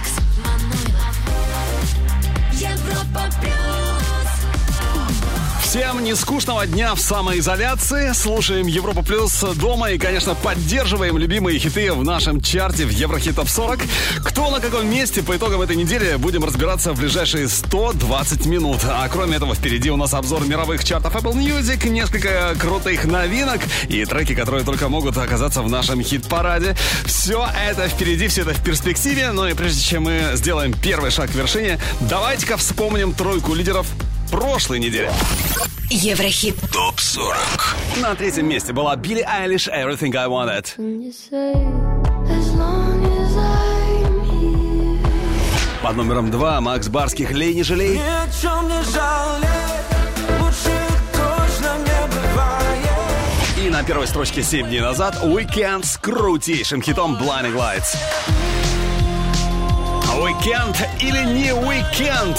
[0.00, 1.16] Алекс Манойлов.
[2.52, 3.59] Европа плюс.
[5.70, 8.12] Всем нескучного дня в самоизоляции.
[8.12, 13.48] Слушаем Европа Плюс дома и, конечно, поддерживаем любимые хиты в нашем чарте в Еврохит Топ
[13.48, 13.78] 40.
[14.24, 18.80] Кто на каком месте по итогам этой недели будем разбираться в ближайшие 120 минут.
[18.82, 24.04] А кроме этого, впереди у нас обзор мировых чартов Apple Music, несколько крутых новинок и
[24.04, 26.74] треки, которые только могут оказаться в нашем хит-параде.
[27.04, 29.30] Все это впереди, все это в перспективе.
[29.30, 33.86] Но и прежде чем мы сделаем первый шаг к вершине, давайте-ка вспомним тройку лидеров
[34.30, 35.10] прошлой недели.
[35.90, 36.54] Еврохит.
[36.72, 37.76] ТОП 40.
[38.00, 40.76] На третьем месте была Билли Айлиш «Everything I Wanted».
[45.82, 47.98] Под номером два Макс Барских «Лей, не жалей».
[47.98, 49.48] Ни о чем не жалей,
[50.40, 50.78] лучше
[51.12, 53.66] точно не бывает.
[53.66, 57.96] И на первой строчке 7 дней назад Weekend с крутейшим хитом Blinding Lights.
[60.20, 62.38] Weekend или не Weekend?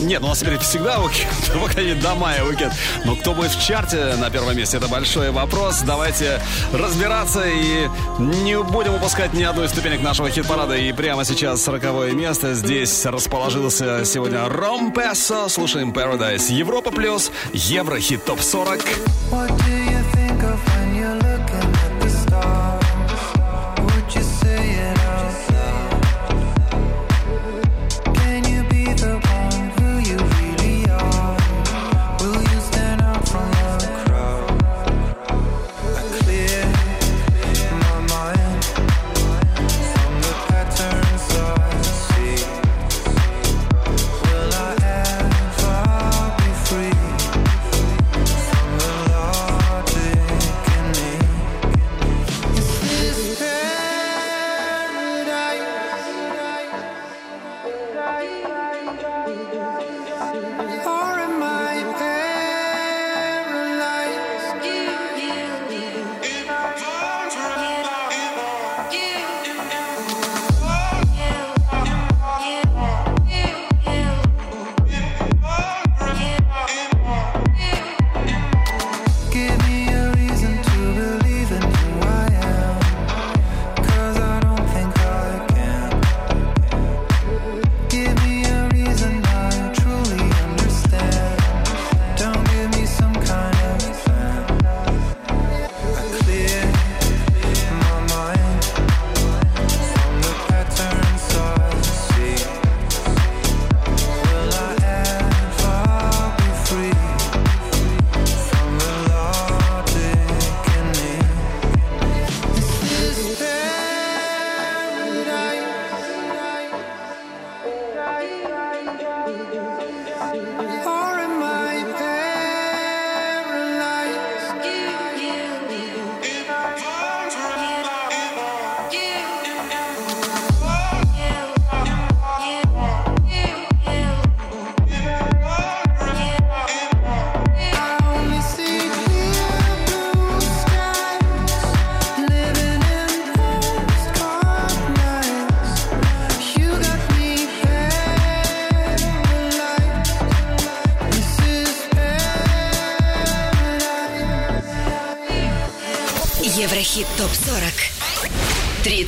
[0.00, 2.72] Нет, у нас теперь всегда уикенд, по крайней мере, до мая уикенд.
[3.04, 5.80] Но кто будет в чарте на первом месте, это большой вопрос.
[5.80, 6.40] Давайте
[6.72, 10.76] разбираться и не будем упускать ни одной ступенек нашего хит-парада.
[10.76, 12.54] И прямо сейчас сороковое место.
[12.54, 15.48] Здесь расположился сегодня Ром Пессо.
[15.48, 16.52] Слушаем Paradise.
[16.52, 17.30] Европа плюс.
[17.52, 18.84] Еврохит топ 40.
[19.30, 19.95] What do you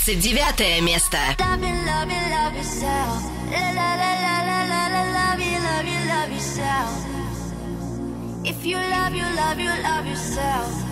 [0.09, 1.19] 39 место.
[1.39, 3.23] Love you, love you, love yourself.
[3.51, 7.05] La la la la la la la, love you, love you, love yourself.
[8.43, 10.88] If you love you, love you, love yourself.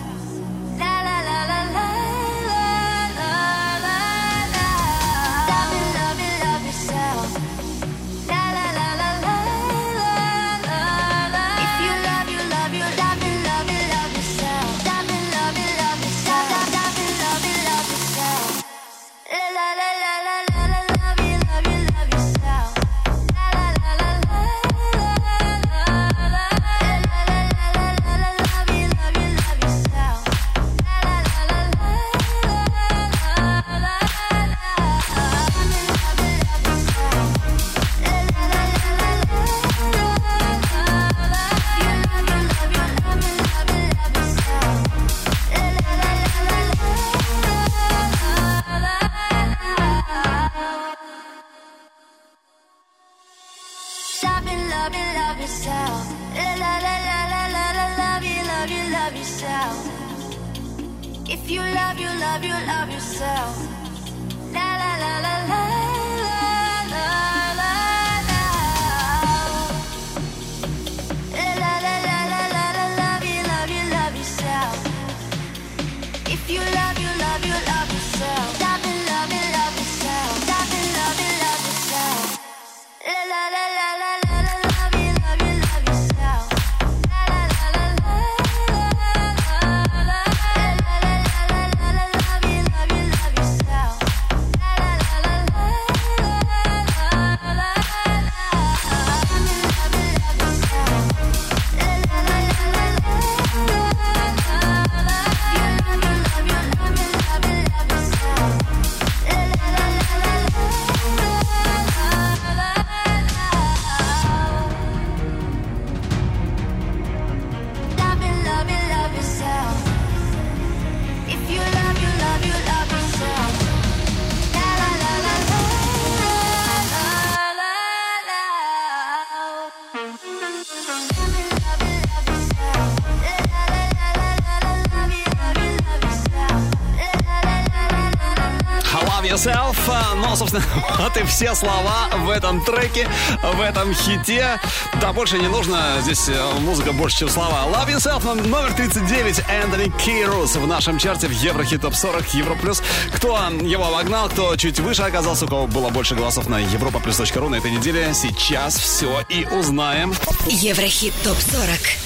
[139.37, 139.77] Yourself.
[139.87, 140.63] А, Ну, собственно,
[140.97, 143.07] вот и все слова в этом треке,
[143.53, 144.59] в этом хите.
[144.99, 145.79] Да, больше не нужно.
[146.01, 147.65] Здесь э, музыка больше, чем слова.
[147.67, 149.41] Love Yourself ном- номер 39.
[149.47, 152.81] Энтони Кейрус в нашем чарте в Еврохит Топ 40 Евро Плюс.
[153.15, 157.55] Кто его обогнал, кто чуть выше оказался, у кого было больше голосов на европаплюс.ру на
[157.57, 158.11] этой неделе.
[158.15, 160.15] Сейчас все и узнаем.
[160.47, 161.97] Еврохит ТОП-40.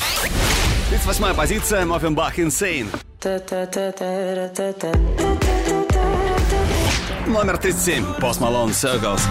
[0.89, 1.85] 38 позиция.
[1.85, 2.89] Моффенбах Insane.
[7.31, 8.03] Номер 37.
[8.19, 9.21] Post Malone Circles.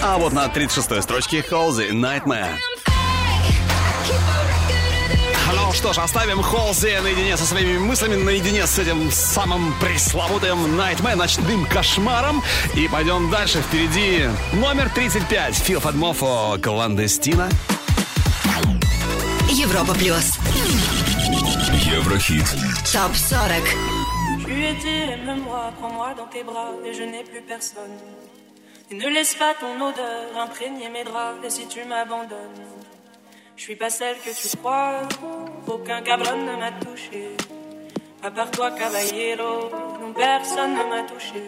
[0.00, 2.50] А вот на 36-й строчке Холзи Nightmare.
[5.52, 11.16] Ну что ж, оставим Холзи наедине со своими мыслями, наедине с этим самым пресловутым Nightmare,
[11.16, 12.40] ночным кошмаром.
[12.74, 13.60] И пойдем дальше.
[13.62, 15.56] Впереди номер 35.
[15.56, 17.48] Фил Фадмофо Кландестина.
[19.50, 20.38] Европа Плюс.
[21.97, 22.45] Еврохит.
[22.91, 24.45] ТОП-40.
[24.45, 27.97] Tu étais, aime-moi, prends-moi dans tes bras et je n'ai plus personne.
[28.91, 32.67] Et ne laisse pas ton odeur imprégner mes draps et si tu m'abandonnes,
[33.55, 35.01] je suis pas celle que tu crois,
[35.67, 37.35] aucun cabron ne m'a touché.
[38.21, 41.43] À part toi, caballero, non personne ne m'a touché.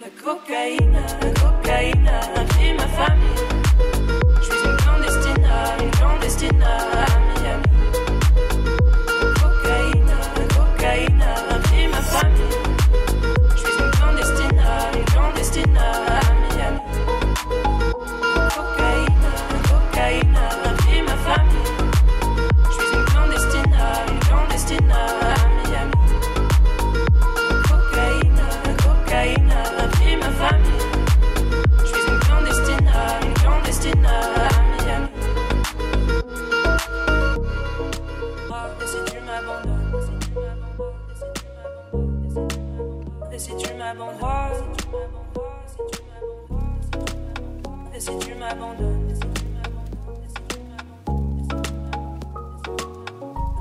[0.00, 3.44] La cocaïne, la cocaïne a pris ma famille.
[4.40, 5.48] Je suis une clandestine,
[5.80, 6.64] une clandestine
[43.89, 44.75] Si tu m'abandonnes,
[47.95, 49.09] et si tu m'abandonnes,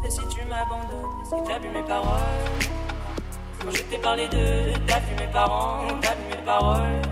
[0.04, 2.10] et si tu m'abandonnes, et t'as vu mes paroles,
[3.60, 7.02] quand je t'ai parlé de, t'as vu mes parents, t'as vu mes paroles.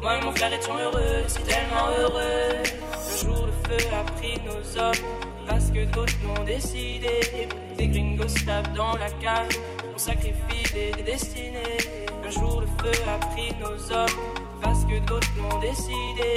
[0.00, 2.62] Moi et mon frère étions heureux, si tellement heureux.
[2.64, 5.04] Le jour le feu a pris nos hommes,
[5.46, 7.20] parce que d'autres l'ont décidé.
[7.76, 9.48] Des gringos tapent dans la cave,
[9.94, 12.01] on sacrifie des destinées.
[12.32, 14.08] Jour le feu a pris nos hommes,
[14.62, 16.34] parce que d'autres l'ont décidé.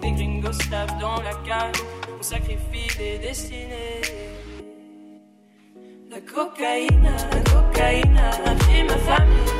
[0.00, 1.72] Des gringos tapent dans la cave,
[2.18, 4.02] on sacrifie des destinées.
[6.10, 9.52] La cocaïne, la cocaïne a pris ma famille.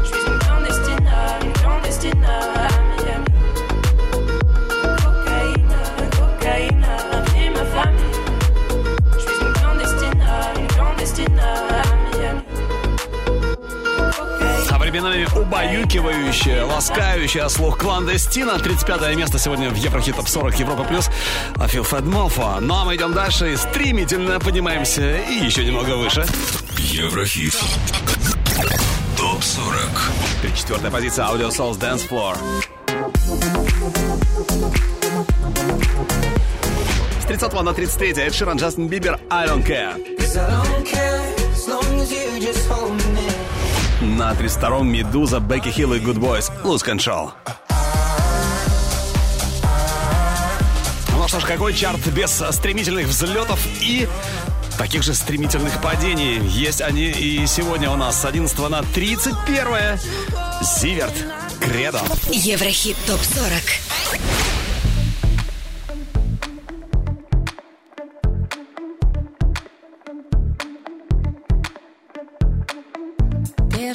[0.00, 1.10] Je suis une clandestine,
[1.42, 2.26] une clandestine
[14.94, 18.60] Современными убаюкивающая, ласкающая слух кландестина.
[18.60, 21.10] 35 место сегодня в Еврохит Топ 40 Европа Плюс.
[21.56, 22.60] А Фил Федмофа.
[22.60, 26.24] Ну а мы идем дальше и стремительно поднимаемся и еще немного выше.
[26.78, 27.56] Еврохит.
[29.16, 29.76] Топ 40.
[30.42, 32.38] 34 позиция Audio Souls Dance Floor.
[37.20, 39.98] С 30 на 33 Эд Ширан, Джастин Бибер, I Don't Care.
[44.04, 47.32] На 32-м Медуза, Бекки Хилл и Good Boys, Lose Control.
[51.12, 54.06] Ну что ж, какой чарт без стремительных взлетов и
[54.76, 56.38] таких же стремительных падений.
[56.48, 59.98] Есть они и сегодня у нас с 11 на 31
[60.60, 61.14] Зиверт,
[61.60, 62.02] Кредо.
[62.30, 64.03] Еврохит ТОП-40.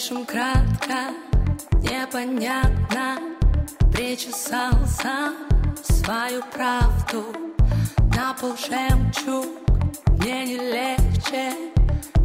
[0.09, 1.13] Слишком кратко,
[1.83, 3.19] непонятно.
[3.93, 5.35] Причесал сам
[5.83, 7.25] свою правду
[8.15, 9.45] На пол жемчуг.
[10.17, 11.53] Мне не легче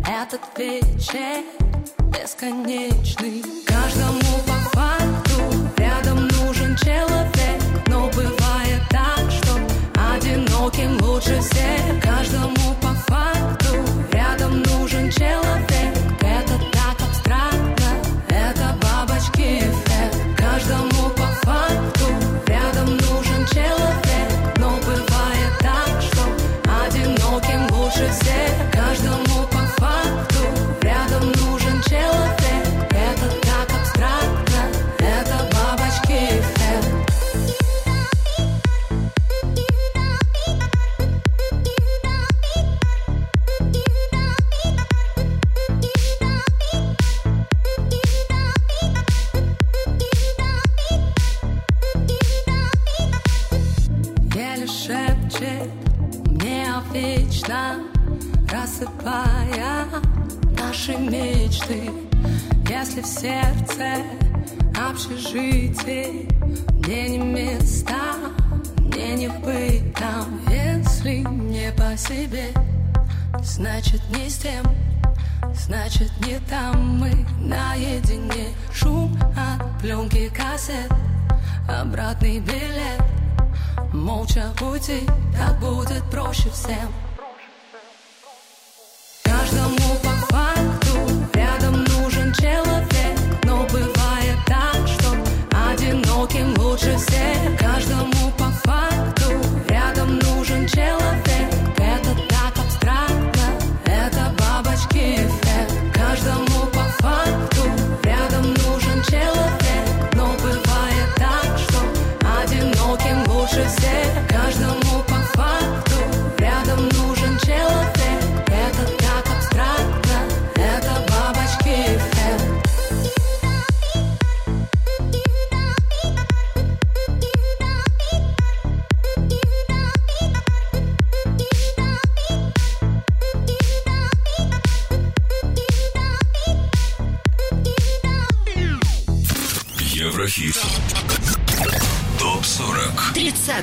[0.08, 1.44] Этот вечер
[2.10, 3.44] бесконечный.
[3.66, 5.42] Каждому по факту
[5.76, 7.60] рядом нужен человек.
[7.88, 9.60] Но бывает так, что
[10.14, 12.02] одиноким лучше всех.
[12.02, 13.74] Каждому по факту
[14.10, 15.93] рядом нужен человек
[60.86, 61.90] наши мечты.
[62.68, 64.02] Если в сердце
[64.76, 66.28] общежитие,
[66.78, 68.14] мне не места,
[68.78, 70.40] мне не быть там.
[70.48, 72.48] Если не по себе,
[73.42, 74.64] значит не с тем,
[75.54, 78.48] значит не там мы наедине.
[78.72, 80.92] Шум от пленки кассет,
[81.68, 83.02] обратный билет.
[83.92, 85.06] Молча уйти,
[85.38, 86.92] так будет проще всем
[89.22, 90.43] Каждому по
[96.24, 97.58] одиноким лучше всех.
[97.58, 98.93] Каждому по факту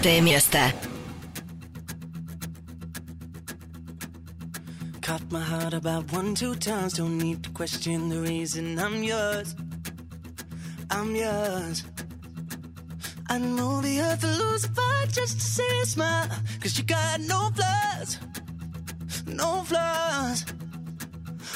[0.01, 0.73] 30 место.
[5.03, 6.95] Caught my heart about one, two times.
[6.95, 9.55] Don't need to question the reason I'm yours.
[10.91, 11.85] I'm yours.
[13.29, 16.29] I'd move the earth to lose a fight just to see a smile.
[16.61, 18.19] Cause you got no flaws.
[19.27, 20.45] No flaws.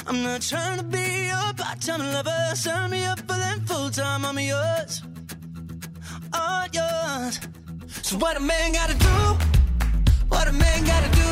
[0.07, 2.55] I'm not trying to be your part-time lover.
[2.55, 4.25] Sign me up for them full-time.
[4.25, 5.01] I'm yours.
[6.33, 7.39] All yours.
[8.02, 9.16] So what a man gotta do?
[10.28, 11.26] What a man gotta do?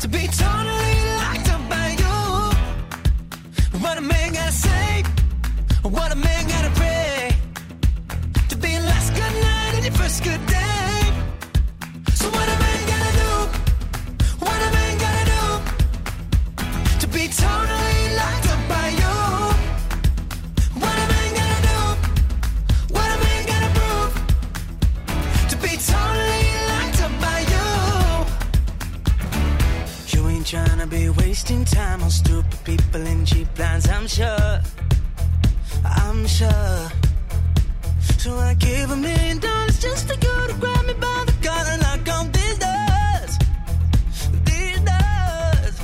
[0.00, 3.80] to be totally locked up by you.
[3.80, 5.02] What a man gotta say,
[5.82, 7.36] what a man gotta pray
[8.48, 10.79] to be last good night and your first good day.
[30.80, 34.60] Tryna be wasting time on stupid people and cheap lines, I'm sure.
[35.84, 36.88] I'm sure.
[38.18, 41.70] So I give a million dollars just for you to grab me by the collar
[41.70, 43.38] and knock on these doors.
[44.44, 45.80] These doors.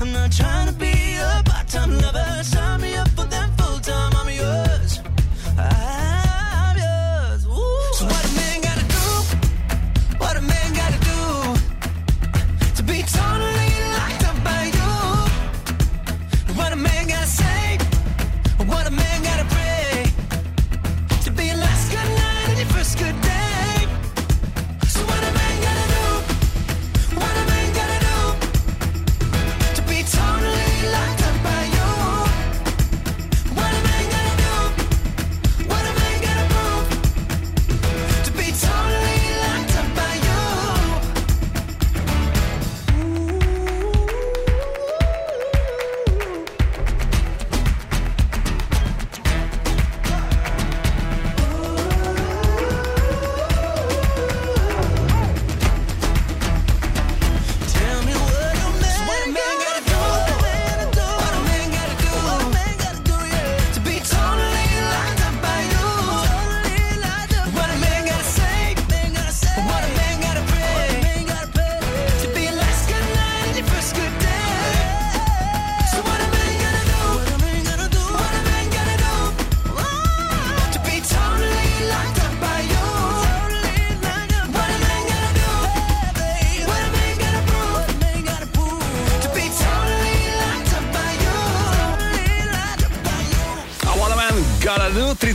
[0.00, 2.57] I'm not trying to be a part-time lover.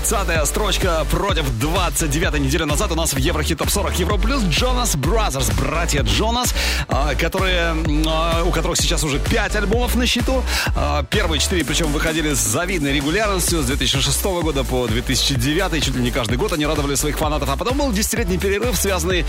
[0.03, 4.97] 30-я строчка против 29-й недели назад у нас в Еврохит Топ 40 Европа Плюс Jonas
[4.97, 6.53] Brothers, братья Джонас,
[6.89, 7.73] а, которые,
[8.05, 10.43] а, у которых сейчас уже 5 альбомов на счету.
[10.75, 16.01] А, Первые 4, причем, выходили с завидной регулярностью с 2006 года по 2009, чуть ли
[16.01, 17.49] не каждый год они радовали своих фанатов.
[17.49, 19.25] А потом был десятилетний перерыв, связанный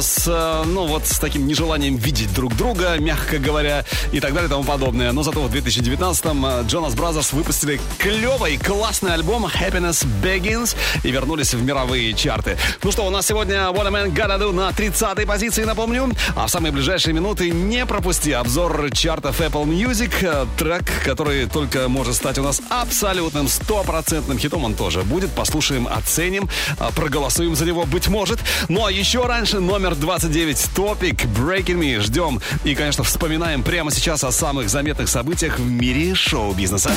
[0.00, 0.26] с,
[0.64, 4.64] ну вот, с таким нежеланием видеть друг друга, мягко говоря, и так далее и тому
[4.64, 5.12] подобное.
[5.12, 11.62] Но зато в 2019-м Jonas Brothers выпустили клевый, классный альбом Happiness Begins и вернулись в
[11.62, 12.56] мировые чарты.
[12.82, 16.10] Ну что, у нас сегодня What a Man Gotta Do на 30-й позиции, напомню.
[16.34, 20.12] А в самые ближайшие минуты не пропусти обзор чартов Apple Music.
[20.22, 25.30] Э, Трек, который только может стать у нас абсолютным стопроцентным хитом, он тоже будет.
[25.32, 26.48] Послушаем, оценим,
[26.78, 28.38] э, проголосуем за него, быть может.
[28.68, 32.00] Ну а еще раньше номер 29 Топик Breaking Me.
[32.00, 36.92] Ждем и, конечно, вспоминаем прямо сейчас о самых заметных событиях в мире шоу-бизнеса.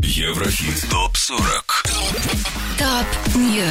[0.00, 0.86] Еврохит
[1.28, 1.36] ТОП-40
[2.78, 3.68] Top News.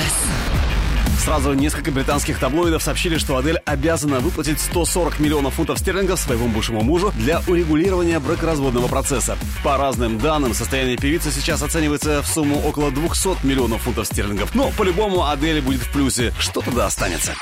[1.24, 6.82] Сразу несколько британских таблоидов сообщили, что Адель обязана выплатить 140 миллионов фунтов стерлингов своему бывшему
[6.84, 9.40] мужу для урегулирования бракоразводного процесса.
[9.64, 14.54] По разным данным, состояние певицы сейчас оценивается в сумму около 200 миллионов фунтов стерлингов.
[14.54, 16.34] Но по-любому Адель будет в плюсе.
[16.38, 17.34] Что тогда останется?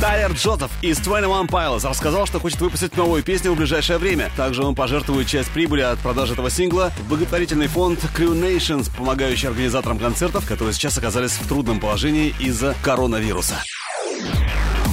[0.00, 4.30] Тайлер Джозеф из 21 Pilots рассказал, что хочет выпустить новую песню в ближайшее время.
[4.34, 9.48] Также он пожертвует часть прибыли от продажи этого сингла в благотворительный фонд Crew Nations, помогающий
[9.48, 13.56] организаторам концертов, которые сейчас оказались в трудном положении из-за коронавируса.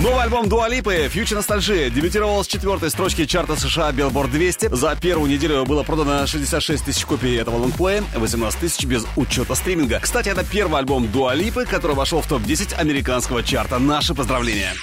[0.04, 4.76] Новый альбом Дуа Липы «Future Nostalgia» дебютировал с четвертой строчки чарта США Billboard 200.
[4.76, 10.00] За первую неделю было продано 66 тысяч копий этого лонгплея, 18 тысяч без учета стриминга.
[10.00, 13.80] Кстати, это первый альбом Дуа Липы, который вошел в топ-10 американского чарта.
[13.80, 14.76] Наши поздравления!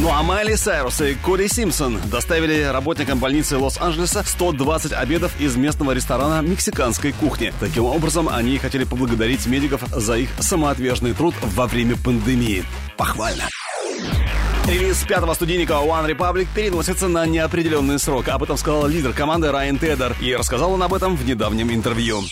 [0.00, 5.92] Ну а Майли Сайрус и Коди Симпсон доставили работникам больницы Лос-Анджелеса 120 обедов из местного
[5.92, 7.52] ресторана мексиканской кухни.
[7.60, 12.64] Таким образом, они хотели поблагодарить медиков за их самоотверженный труд во время пандемии.
[12.96, 13.48] Похвально.
[14.66, 18.28] Релиз пятого студийника One Republic переносится на неопределенный срок.
[18.28, 20.16] Об этом сказал лидер команды Райан Тедер.
[20.20, 22.22] И рассказал он об этом в недавнем интервью.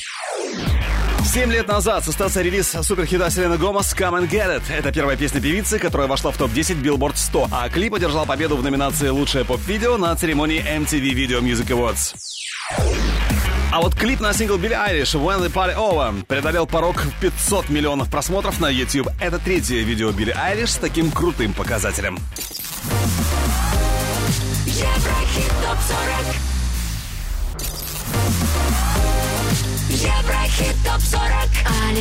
[1.33, 4.65] Семь лет назад состоялся релиз суперхита Селены Гомес «Come and Get It».
[4.71, 8.63] Это первая песня певицы, которая вошла в топ-10 Billboard 100, а клип одержал победу в
[8.63, 12.15] номинации «Лучшее поп-видео» на церемонии MTV Video Music Awards.
[13.73, 17.71] А вот клип на сингл Билли Айлиш «When the Party Over» преодолел порог в 500
[17.71, 19.09] миллионов просмотров на YouTube.
[19.19, 22.19] Это третье видео Билли Айлиш с таким крутым показателем.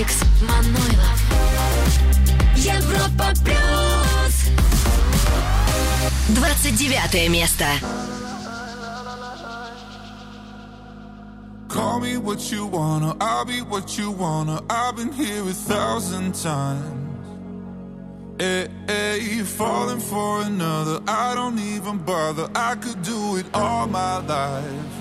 [0.01, 1.21] Алекс Манойлов
[2.55, 4.49] Европа Плюс
[6.35, 7.65] 29 место.
[11.69, 14.63] Call me what you wanna, I'll be what you wanna.
[14.71, 16.97] I've been here a thousand times.
[18.39, 22.49] Hey, hey, falling for another, I don't even bother.
[22.55, 25.00] I could do it all my life.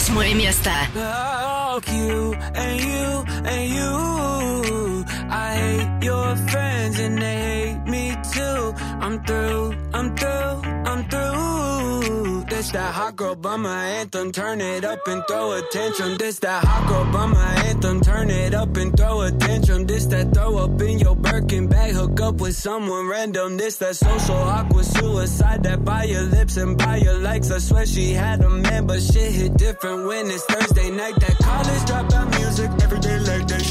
[0.06, 0.36] 40.
[0.36, 0.70] место.
[1.88, 4.41] You and you and you.
[9.02, 12.46] I'm through, I'm through, I'm through.
[12.52, 14.32] This that hot girl by my anthem.
[14.32, 16.18] Turn it up and throw a tantrum.
[16.18, 18.02] This that hot girl by my anthem.
[18.02, 19.88] Turn it up and throw a tantrum.
[19.88, 21.94] This that throw up in your Birkin bag.
[21.96, 23.58] Hook up with someone random.
[23.58, 25.64] This that social awkward suicide.
[25.64, 27.50] That by your lips and by your likes.
[27.50, 31.16] I swear she had a man, but shit hit different when it's Thursday night.
[31.20, 33.21] That college dropout music every day.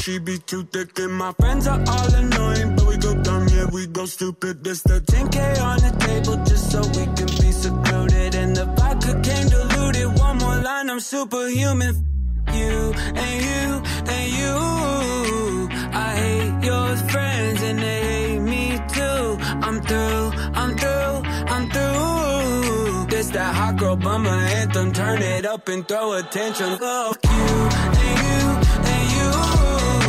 [0.01, 3.67] She be too thick and my friends are all annoying, but we go dumb, yeah,
[3.71, 4.63] we go stupid.
[4.63, 8.33] This the 10k on the table just so we can be secluded.
[8.33, 10.19] And the vodka came diluted.
[10.19, 11.93] One more line, I'm superhuman.
[12.51, 13.83] You and you
[14.15, 15.69] and you.
[15.93, 19.37] I hate your friends and they hate me too.
[19.67, 22.20] I'm through, I'm through, I'm through.
[23.33, 24.91] That hot girl bummer anthem.
[24.91, 26.77] Turn it up and throw attention.
[26.77, 28.41] Fuck you and you
[28.91, 30.00] and you.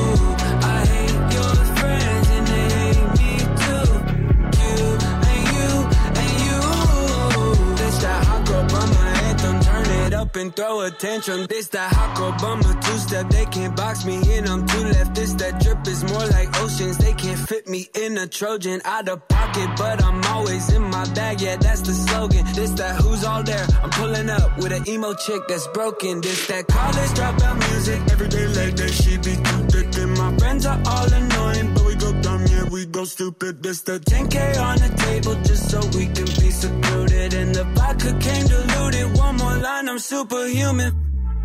[10.32, 11.46] Up and throw a tantrum.
[11.46, 13.28] This that hot girl bummer two step.
[13.28, 14.46] They can't box me in.
[14.48, 15.14] I'm too left.
[15.14, 16.98] This that drip is more like oceans.
[16.98, 18.80] They can't fit me in a Trojan.
[18.84, 21.40] Out of pocket, but I'm always in my bag.
[21.40, 22.44] Yeah, that's the slogan.
[22.54, 23.66] This that who's all there.
[23.82, 26.20] I'm pulling up with an emo chick that's broken.
[26.20, 28.00] This that college dropout music.
[28.10, 28.92] Every day like that.
[28.92, 32.44] She be too thick and my friends are all annoying, but we dumb.
[32.46, 33.62] Yeah, we go stupid.
[33.62, 37.34] This the 10k on the table just so we can be secluded.
[37.34, 39.16] And the vodka came diluted.
[39.16, 40.92] One more line, I'm superhuman.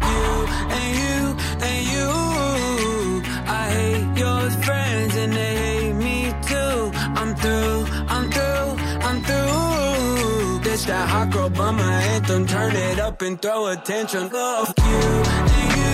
[0.01, 0.47] You
[0.79, 1.17] and you
[1.69, 2.09] and you.
[3.59, 6.91] I hate your friends and they hate me too.
[7.19, 8.69] I'm through, I'm through,
[9.07, 10.59] I'm through.
[10.63, 12.45] This that hot girl bummer anthem.
[12.45, 14.29] Turn it up and throw a tantrum.
[14.29, 15.86] Fuck you and you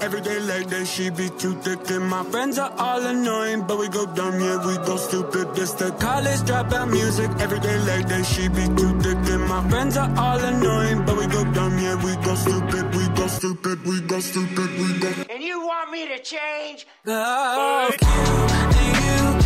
[0.00, 1.90] Every day like that, she be too thick.
[1.90, 5.54] And my friends are all annoying, but we go dumb, yeah, we go stupid.
[5.54, 7.30] This the college dropout music.
[7.40, 9.18] Every day like that, she be too thick.
[9.34, 13.08] And my friends are all annoying, but we go dumb, yeah, we go stupid, we
[13.08, 15.10] go stupid, we go stupid, we go.
[15.30, 16.86] And you want me to change?
[17.04, 19.43] Fuck you you and you.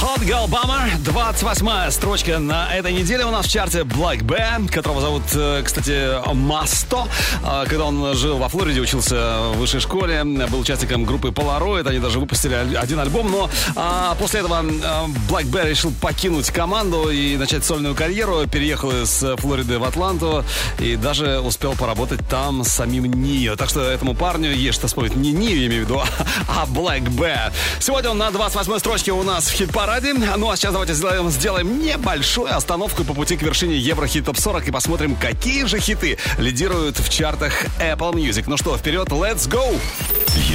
[0.00, 5.02] Hot Girl Bummer, 28 строчка на этой неделе у нас в чарте Black Bear, которого
[5.02, 7.08] зовут, э, кстати, Масто.
[7.44, 11.98] А, Когда он жил во Флориде, учился в высшей школе, был участником группы Polaroid, они
[11.98, 17.36] даже выпустили один альбом, но а, после этого а, Black Bear решил покинуть команду и
[17.36, 20.42] начать сольную карьеру, переехал из Флориды в Атланту
[20.78, 23.56] и даже успел поработать там с самим Нио.
[23.56, 25.16] Так что этому парню есть что вспомнить.
[25.16, 26.00] Не Нио, я имею в виду,
[26.48, 27.52] а Black Bear.
[27.78, 30.14] Сегодня он на 28 строчке у нас в хит-параде.
[30.14, 34.68] Ну а сейчас давайте сделаем, сделаем небольшую остановку по пути к вершине Еврохит Топ 40
[34.68, 38.44] и посмотрим, какие же хиты лидируют в чартах Apple Music.
[38.46, 39.80] Ну что, вперед, let's go!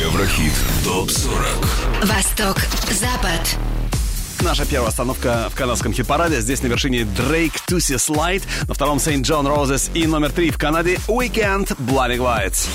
[0.02, 0.54] Еврохит.
[0.86, 1.36] Топ 40.
[2.04, 2.58] Восток,
[2.90, 3.58] Запад.
[4.40, 6.40] Наша первая остановка в канадском хит-параде.
[6.40, 9.24] Здесь на вершине Drake Tussy Slide, на втором St.
[9.24, 12.70] John Roses и номер три в Канаде Weekend Blinding Lights.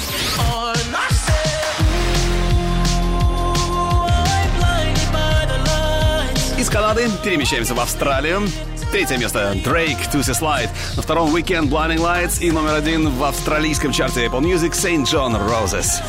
[6.58, 8.42] Из Канады перемещаемся в Австралию.
[8.90, 10.68] Третье место Drake Tussy Slide.
[10.96, 15.04] На втором Weekend Blinding Lights и номер один в австралийском чарте Apple Music St.
[15.04, 16.02] John Roses.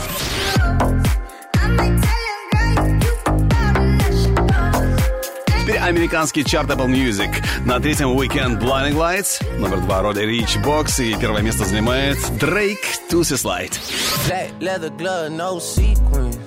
[5.61, 7.29] Теперь американский чарт Apple Music.
[7.65, 12.79] На третьем Weekend Blinding Lights, номер два роли Rich Box и первое место занимает Drake
[13.07, 13.79] Tuesday Slide.
[14.27, 16.39] Black leather glove, no sequins.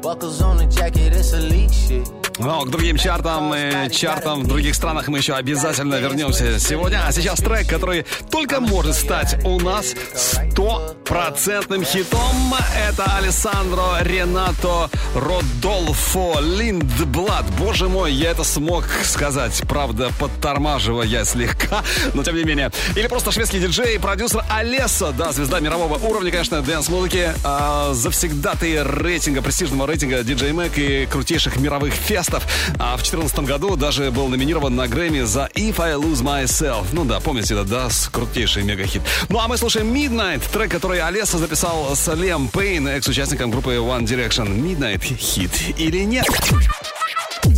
[0.00, 2.17] Buckles on the jacket, it's Alyx shit.
[2.38, 7.04] Но к другим чартам и чартам в других странах мы еще обязательно вернемся сегодня.
[7.04, 12.54] А сейчас трек, который только может стать у нас стопроцентным хитом.
[12.76, 17.44] Это Алессандро Ренато Родолфо Линдблад.
[17.58, 19.60] Боже мой, я это смог сказать.
[19.68, 21.82] Правда, подтормаживая я слегка,
[22.14, 22.70] но тем не менее.
[22.94, 25.12] Или просто шведский диджей, продюсер Alesso.
[25.16, 27.32] Да, звезда мирового уровня, конечно, dance-музыки.
[27.42, 31.94] А, завсегдатый рейтинга, престижного рейтинга DJ Mag и крутейших мировых
[32.28, 32.46] фестов.
[32.78, 36.86] А в 2014 году даже был номинирован на Грэмми за If I Lose Myself.
[36.92, 39.02] Ну да, помните, это да, крутейший мегахит.
[39.28, 44.04] Ну а мы слушаем Midnight, трек, который Олеса записал с Лем Пейн, экс-участником группы One
[44.04, 44.48] Direction.
[44.48, 46.26] Midnight хит или нет?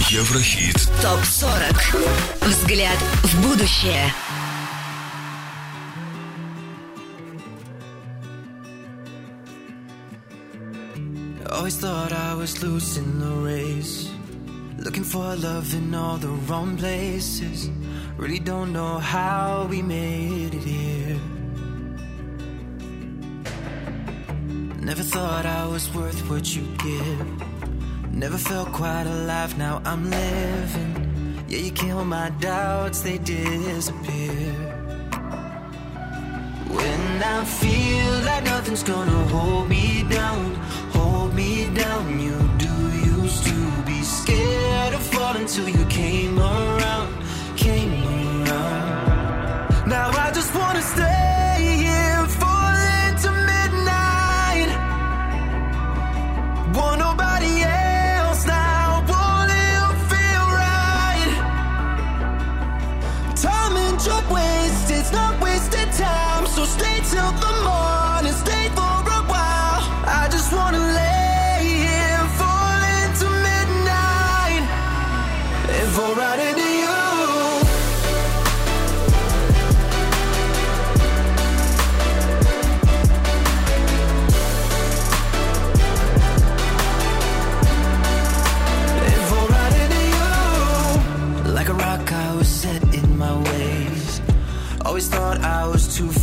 [0.09, 0.77] Еврохит.
[1.03, 2.47] ТОП-40.
[2.47, 4.13] Взгляд в будущее.
[11.51, 14.20] Always thought I was losing the race.
[14.81, 17.71] Looking for love in all the wrong places.
[18.17, 21.21] Really don't know how we made it here.
[24.81, 28.11] Never thought I was worth what you give.
[28.11, 31.45] Never felt quite alive, now I'm living.
[31.47, 34.53] Yeah, you kill my doubts, they disappear.
[36.69, 40.55] When I feel like nothing's gonna hold me down,
[40.97, 42.73] hold me down, you do
[43.13, 43.70] used to
[44.23, 47.11] scared of falling till you came around,
[47.57, 47.93] came
[48.49, 49.89] around.
[49.89, 51.50] Now I just wanna stay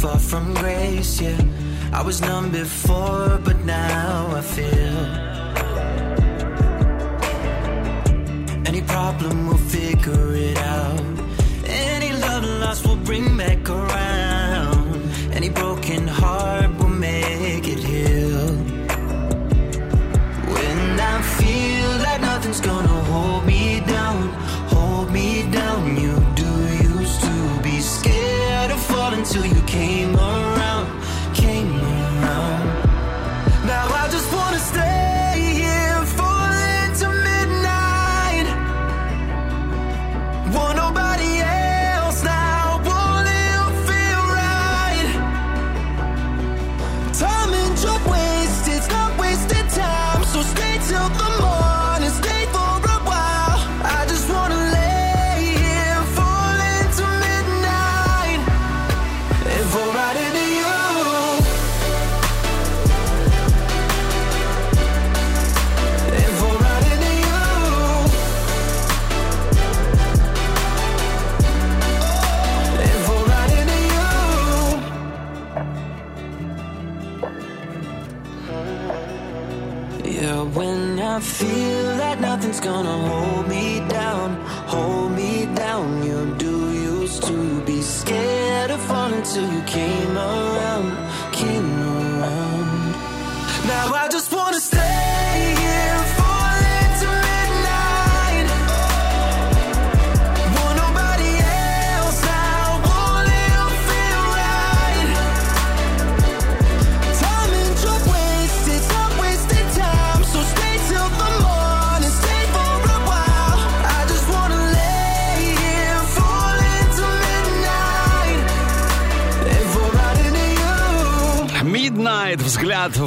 [0.08, 1.42] far from grace, yeah.
[1.92, 5.00] I was numb before, but now I feel.
[8.70, 11.02] Any problem, we'll figure it out.
[11.66, 14.07] Any love lost, we'll bring back around.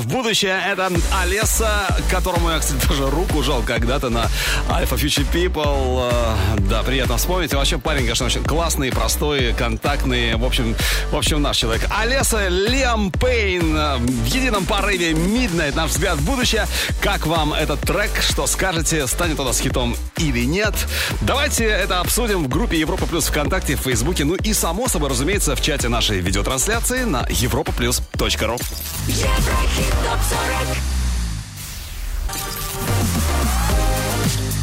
[0.01, 0.59] В будущее.
[0.67, 0.91] Это
[1.23, 4.27] Олеса, которому я, кстати, тоже руку жал когда-то на
[4.69, 6.11] Alpha Future People.
[6.11, 7.53] Э, Да, приятно вспомнить.
[7.53, 10.35] И вообще парень, конечно, очень классный, простой, контактный.
[10.37, 10.75] В общем,
[11.11, 11.87] в общем, наш человек.
[11.99, 16.67] Олеса, Лиам Пейн э, в едином порыве Midnight, наш взгляд в будущее.
[17.01, 18.11] Как вам этот трек?
[18.21, 19.07] Что скажете?
[19.07, 20.75] Станет у нас хитом или нет?
[21.23, 25.57] Давайте это обсудим в группе Европа Плюс ВКонтакте, в Фейсбуке, ну и, само собой, разумеется,
[25.57, 28.61] в чате нашей видеотрансляции на europaplus.ru.
[29.09, 31.01] Еврохит ТОП-40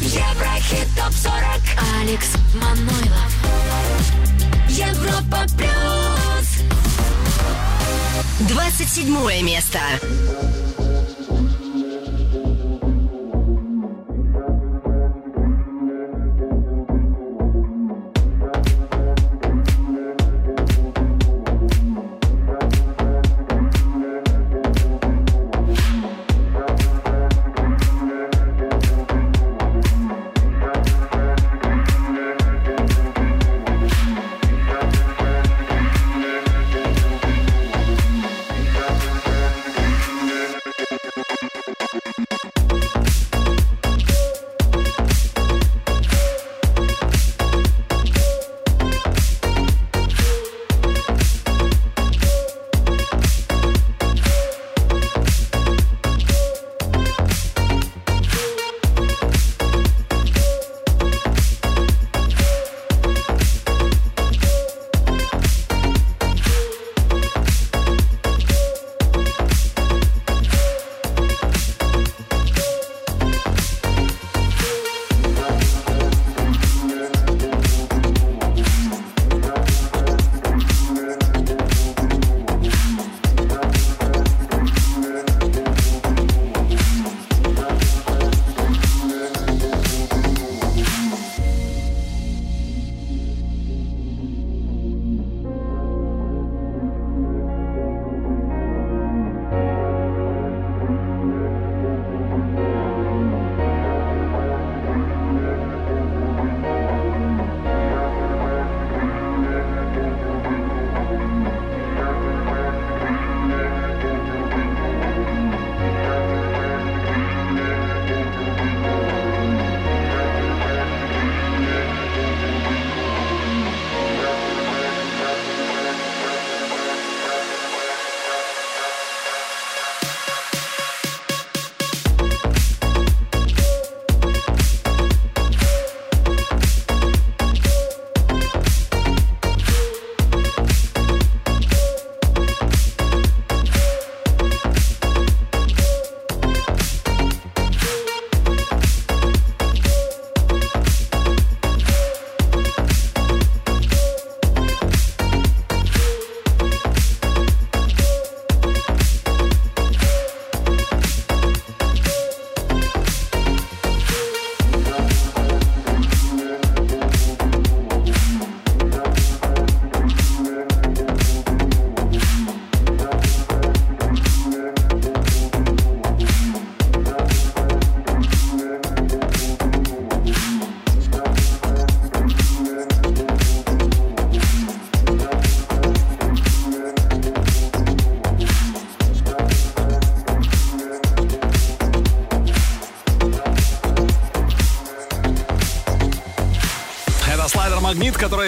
[0.00, 3.34] Еврохит ТОП-40 Алекс Манойлов.
[4.68, 5.68] Европа Плюс
[8.48, 9.80] 27 место.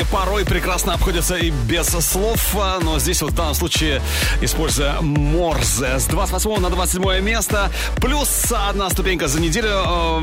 [0.00, 4.00] Который порой прекрасно обходится и без слов, а, но здесь вот в данном случае
[4.40, 5.98] используя Морзе.
[5.98, 9.68] С 28 на 27 место, плюс одна ступенька за неделю.
[9.70, 10.20] э,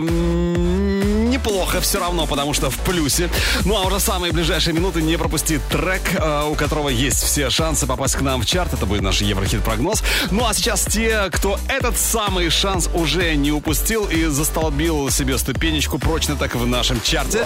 [1.28, 3.30] Неплохо все равно, потому что в плюсе.
[3.66, 7.86] Ну а уже самые ближайшие минуты не пропусти трек, э, у которого есть все шансы
[7.86, 8.74] попасть к нам в чарт.
[8.74, 10.04] Это будет наш Еврохит-прогноз.
[10.32, 16.00] Ну а сейчас те, кто этот самый шанс уже не упустил и застолбил себе ступенечку
[16.00, 17.46] прочно так в нашем чарте.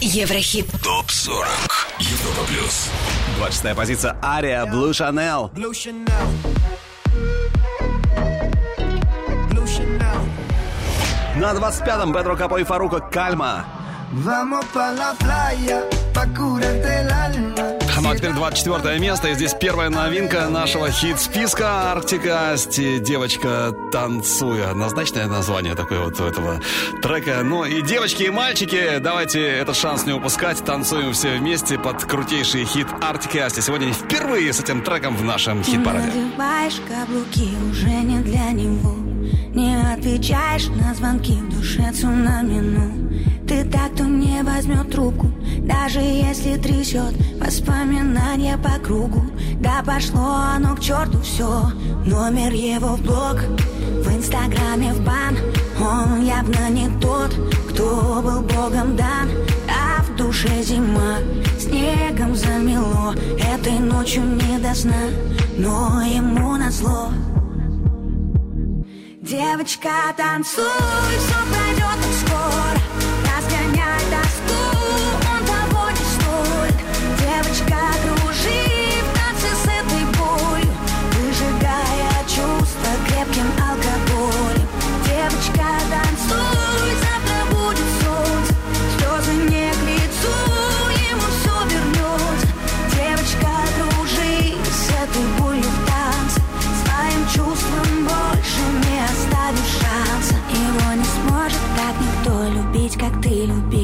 [0.00, 0.66] Еврохит.
[0.82, 1.46] ТОП-40.
[1.98, 2.90] Европа Плюс.
[3.38, 5.50] 26 позиция Ария, Blue Chanel.
[5.52, 6.04] Blue Chanel.
[9.50, 10.20] Blue Chanel.
[11.36, 13.64] На 25-м Петро Капо и Фаруко Кальма.
[14.12, 15.82] Vamos pa la playa,
[16.12, 17.73] pa curarte el alma.
[18.04, 19.28] Ну а теперь 24 место.
[19.28, 22.54] И здесь первая новинка нашего хит-списка Арктика.
[23.00, 24.72] Девочка танцуя.
[24.72, 26.60] Однозначное название такое вот у этого
[27.00, 27.40] трека.
[27.42, 30.62] Ну и девочки, и мальчики, давайте этот шанс не упускать.
[30.62, 33.62] Танцуем все вместе под крутейший хит Арктики Асти.
[33.62, 36.12] Сегодня впервые с этим треком в нашем хит-параде.
[36.86, 38.96] Каблуки уже не для него
[39.54, 43.04] Не отвечаешь на звонки в душе цунами, ну
[43.64, 49.22] Ты так, кто не возьмет трубку Даже если трясет воспоминания по кругу.
[49.60, 51.70] Да пошло оно к черту все
[52.04, 53.36] Номер его в блог
[54.04, 55.36] В инстаграме в бан.
[55.80, 57.34] Он явно не тот,
[57.70, 59.30] кто был богом дан.
[59.68, 61.18] А в душе зима
[61.58, 63.14] Снегом замело.
[63.38, 65.08] Этой ночью не до сна
[65.56, 67.10] Но ему назло
[69.22, 69.88] Девочка,
[70.18, 70.64] танцуй,
[71.18, 72.83] все пройдет скоро
[102.84, 103.83] любить, как ты любила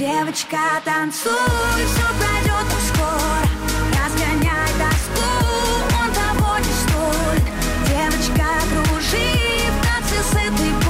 [0.00, 1.30] Девочка, танцуй,
[1.76, 3.44] все пройдет скоро.
[3.92, 5.28] Разгоняй тоску,
[6.00, 7.44] он того не стоит.
[7.86, 9.36] Девочка, кружи
[9.68, 10.89] в танце с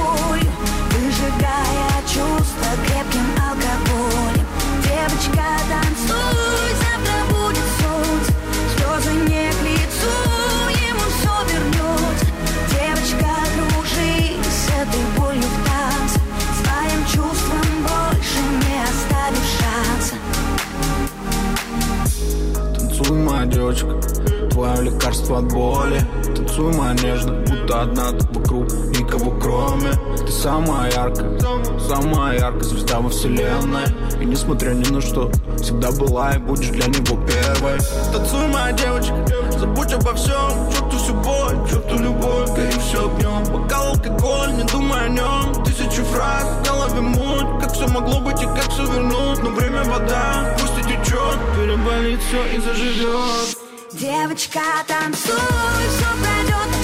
[24.61, 26.01] твое лекарство от боли.
[26.35, 28.71] Танцуй, нежно, будто одна тут вокруг.
[28.99, 29.91] Никого кроме.
[30.17, 31.39] Ты самая яркая,
[31.79, 33.85] самая яркая звезда во вселенной.
[34.21, 37.79] И несмотря ни на что, всегда была и будешь для него первой.
[38.13, 39.15] Танцуй, моя девочка,
[39.57, 40.51] забудь обо всем.
[40.71, 46.03] Черту всю боль, черту любовь, гори все огнем Бокал алкоголь, не думай о нем Тысячу
[46.05, 47.61] фраз, в голове муть.
[47.61, 49.41] Как все могло быть и как все вернуть?
[49.41, 53.60] Но время вода, пусть и течет Переболит все и заживет
[54.01, 56.75] Девочка, танцуй, все пройдет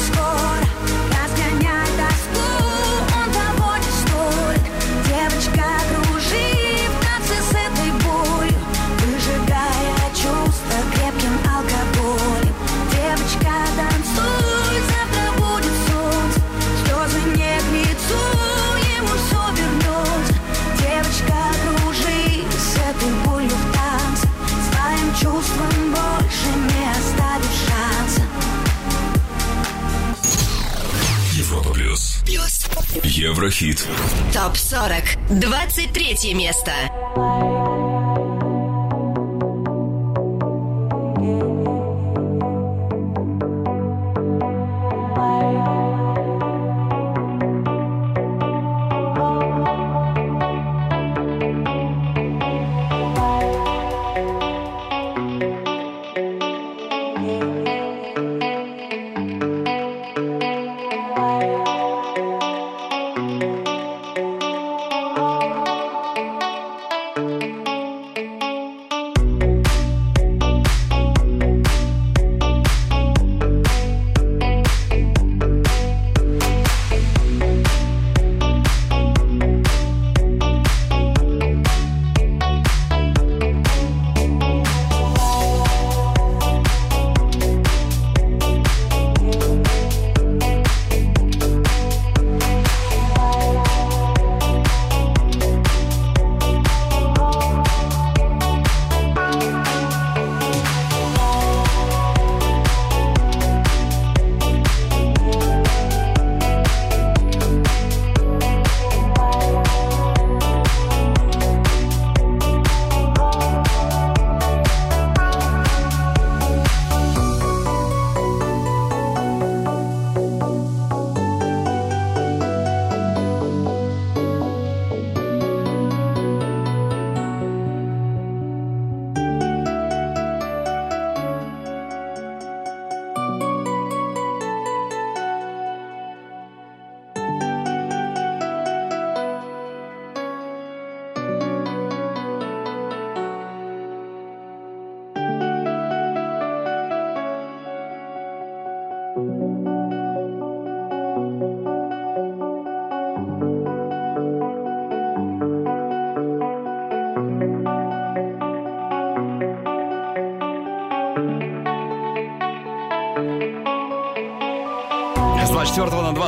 [33.17, 33.83] Еврохит.
[34.31, 35.17] Топ 40.
[35.31, 36.71] 23 место.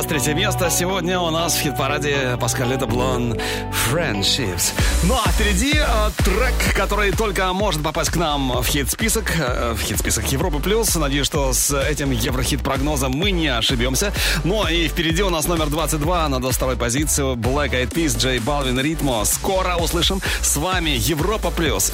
[0.00, 0.70] на 23 место.
[0.70, 3.34] Сегодня у нас в хит-параде Паскаль Блон
[3.70, 4.72] Friendships.
[5.02, 9.82] Ну а впереди э, трек, который только может попасть к нам в хит-список, э, в
[9.82, 10.58] хит-список Европы+.
[10.58, 10.94] плюс.
[10.96, 14.12] Надеюсь, что с этим Еврохит-прогнозом мы не ошибемся.
[14.42, 18.80] Ну и впереди у нас номер 22 на 22 позиции Black Eyed Peas, Джей Балвин,
[18.80, 19.24] Ритмо.
[19.24, 20.22] Скоро услышим.
[20.40, 21.50] С вами Европа+.
[21.50, 21.92] плюс.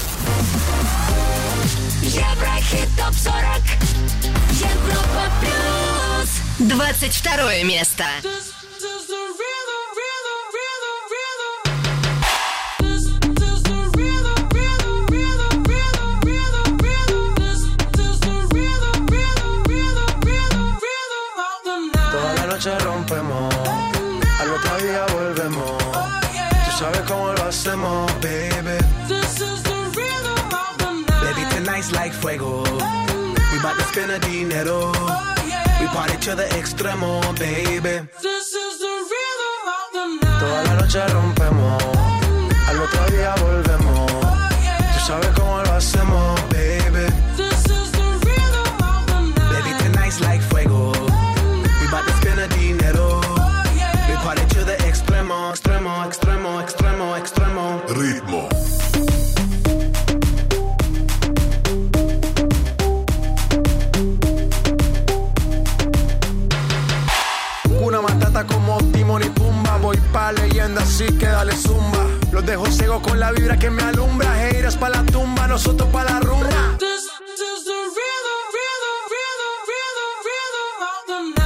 [2.02, 3.96] Еврохит ТОП-40
[4.52, 5.65] Европа Плюс
[6.59, 8.03] 22 место.
[22.11, 23.53] Toda la noche rompemos,
[24.39, 25.77] al otro día volvemos.
[26.65, 28.77] Tú sabes cómo lo hacemos, baby.
[31.21, 32.63] Baby, tonight's like fuego.
[33.51, 34.91] We bout to spend a dinero.
[35.86, 38.08] We party to the extremo, baby.
[40.40, 41.82] Toda la noche rompemos,
[42.68, 44.10] al otro día volvemos.
[44.94, 45.45] Tú sabes cómo
[73.02, 74.48] con la vibra que me alumbra.
[74.48, 76.76] Heiras pa' la tumba, nosotros pa' la rumba.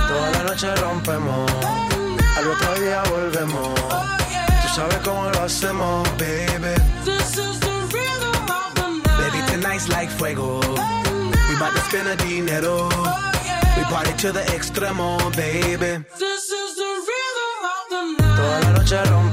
[0.09, 1.51] Toda la noche rompemos,
[2.37, 3.75] al otro día volvemos.
[4.63, 6.75] Tú sabes cómo lo hacemos, baby.
[9.19, 10.61] Baby, tonight's like fuego.
[11.49, 12.89] We bout to spend a dinero.
[13.77, 16.05] We party to the extremo, baby.
[18.37, 19.30] Toda la noche rompemos,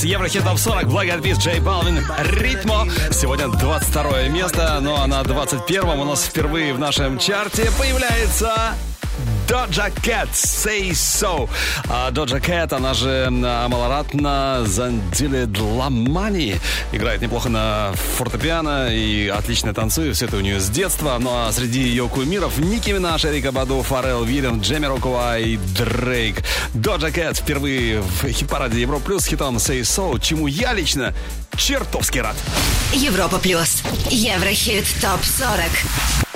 [0.00, 2.86] Плюс, Еврохит топ 40, Black Eyed Peas, Джей Балвин, Ритмо.
[3.10, 8.74] Сегодня 22 место, ну а на 21 у нас впервые в нашем чарте появляется
[9.50, 11.50] Доджа Кэт, Say So.
[12.12, 16.60] Доджа Кэт, она же Амаларатна Зандиле Дламани.
[16.92, 20.14] Играет неплохо на фортепиано и отлично танцует.
[20.14, 21.16] Все это у нее с детства.
[21.18, 26.44] Ну а среди ее кумиров Ники Минаж, Эрика Баду, Фарел Вильям, Джемми Рокуа и Дрейк.
[26.72, 31.12] Доджа Кэт впервые в хит-параде Европа Плюс хитом Say So, чему я лично
[31.56, 32.36] чертовски рад.
[32.92, 33.82] Европа плюс.
[34.10, 36.29] Еврохит топ 40.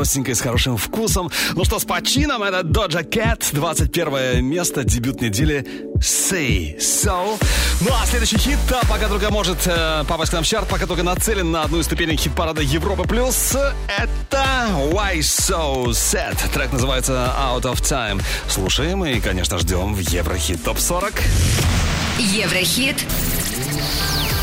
[0.00, 1.30] Миленько, простенько и с хорошим вкусом.
[1.54, 5.64] Ну что, с почином, это Doja Cat, 21 место, дебют недели
[5.98, 7.38] Say So.
[7.80, 11.02] Ну а следующий хит, пока только может э, попасть к нам в чарт, пока только
[11.02, 14.44] нацелен на одну из ступенек хит-парада Европа+, плюс, это
[14.90, 16.36] Why So Sad.
[16.52, 18.22] Трек называется Out of Time.
[18.48, 21.12] Слушаем и, конечно, ждем в Еврохит ТОП 40.
[22.18, 22.96] Еврохит.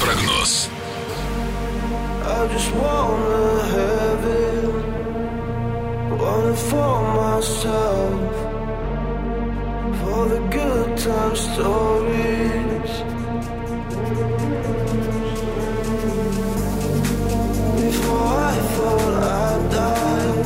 [0.01, 0.69] Прогноз.
[2.27, 4.46] I just wanna have it,
[6.37, 8.35] want it for myself,
[9.99, 12.91] for the good time stories.
[17.81, 20.43] Before I thought I'd die,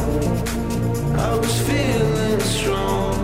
[1.26, 3.18] I was feeling strong.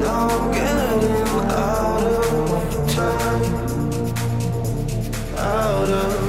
[0.00, 3.44] Now I'm getting out of time,
[5.36, 6.19] out of.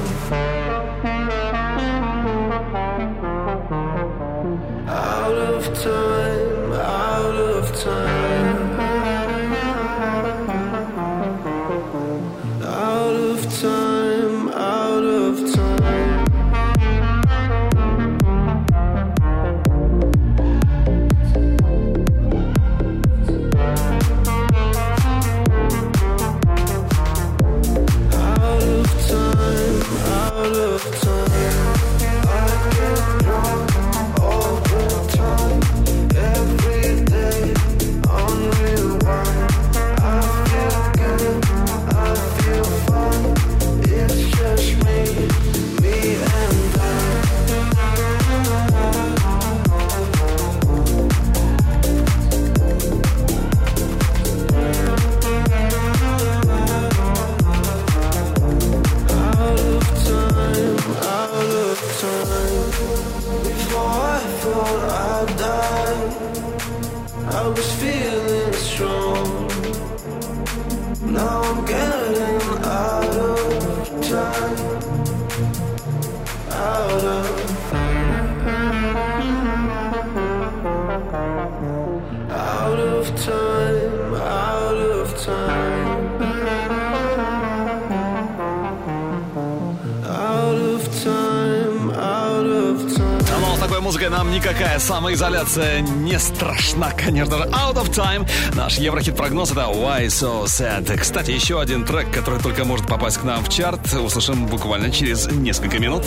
[94.32, 97.44] Никакая самоизоляция не страшна, конечно же.
[97.44, 98.28] Out of Time.
[98.54, 100.98] Наш Еврохит-прогноз это Why So Sad.
[100.98, 105.26] Кстати, еще один трек, который только может попасть к нам в чарт, услышим буквально через
[105.30, 106.04] несколько минут.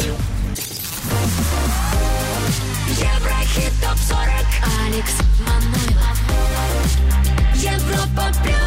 [2.90, 4.46] Еврохит ТОП-40
[4.86, 5.14] Алекс
[5.46, 6.18] Манойлов
[7.56, 8.65] Европа Плюс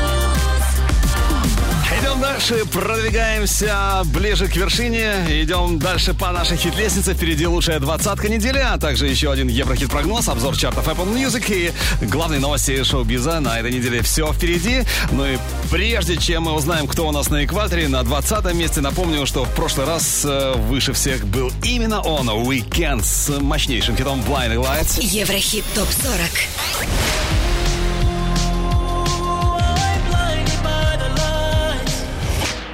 [2.39, 5.12] дальше, продвигаемся ближе к вершине.
[5.28, 7.12] Идем дальше по нашей хит-лестнице.
[7.14, 12.39] Впереди лучшая двадцатка недели, а также еще один Еврохит-прогноз, обзор чартов Apple Music и главные
[12.39, 14.03] новости шоу-биза на этой неделе.
[14.03, 14.84] Все впереди.
[15.11, 15.36] Ну и
[15.72, 19.53] прежде чем мы узнаем, кто у нас на экваторе, на 20 месте напомню, что в
[19.57, 25.01] прошлый раз э, выше всех был именно он, Weekend, с мощнейшим хитом Blinding Lights.
[25.01, 27.47] Еврохит ТОП-40.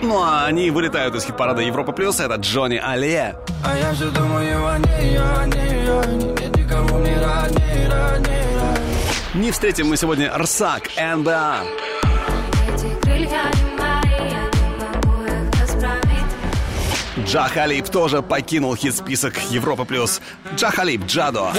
[0.05, 2.21] Ну а они вылетают из хит-парада Европа Плюс.
[2.21, 3.37] Это Джонни Алия.
[3.65, 6.29] А я все думаю о ней, о ней, о ней.
[6.41, 9.43] Нет никого мне родней, родней, родней.
[9.43, 11.61] Не встретим мы сегодня Рсак, НБА.
[17.25, 20.21] Джа Халиб тоже покинул хит-список Европа Плюс.
[20.55, 21.53] Джа Халиб, Джадо.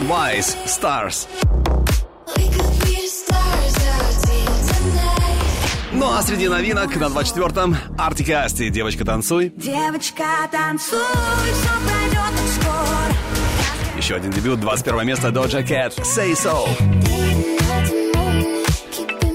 [0.00, 1.28] Wise, Stars.
[6.10, 9.52] Ну, а среди новинок на 24-м Артик Асти «Девочка, танцуй».
[9.56, 13.96] Девочка, танцуй, все пройдет так скоро.
[13.96, 16.68] Еще один дебют, 21 место, Doja Cat, «Say So».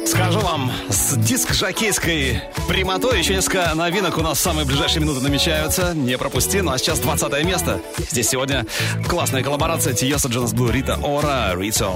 [0.06, 5.94] Скажу вам, с диск-жокейской прямотой еще несколько новинок у нас в самые ближайшие минуты намечаются.
[5.94, 7.80] Не пропусти, ну а сейчас 20 место.
[8.12, 8.66] Здесь сегодня
[9.08, 11.94] классная коллаборация Тиоса Джонас Блу, Рита Ора, Ритсо.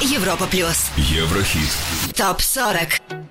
[0.00, 0.90] Европа плюс.
[0.96, 1.70] Еврохит.
[2.16, 3.23] Топ 40.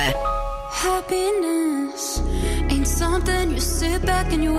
[0.72, 2.22] Happiness
[2.72, 4.58] ain't something you sit back and you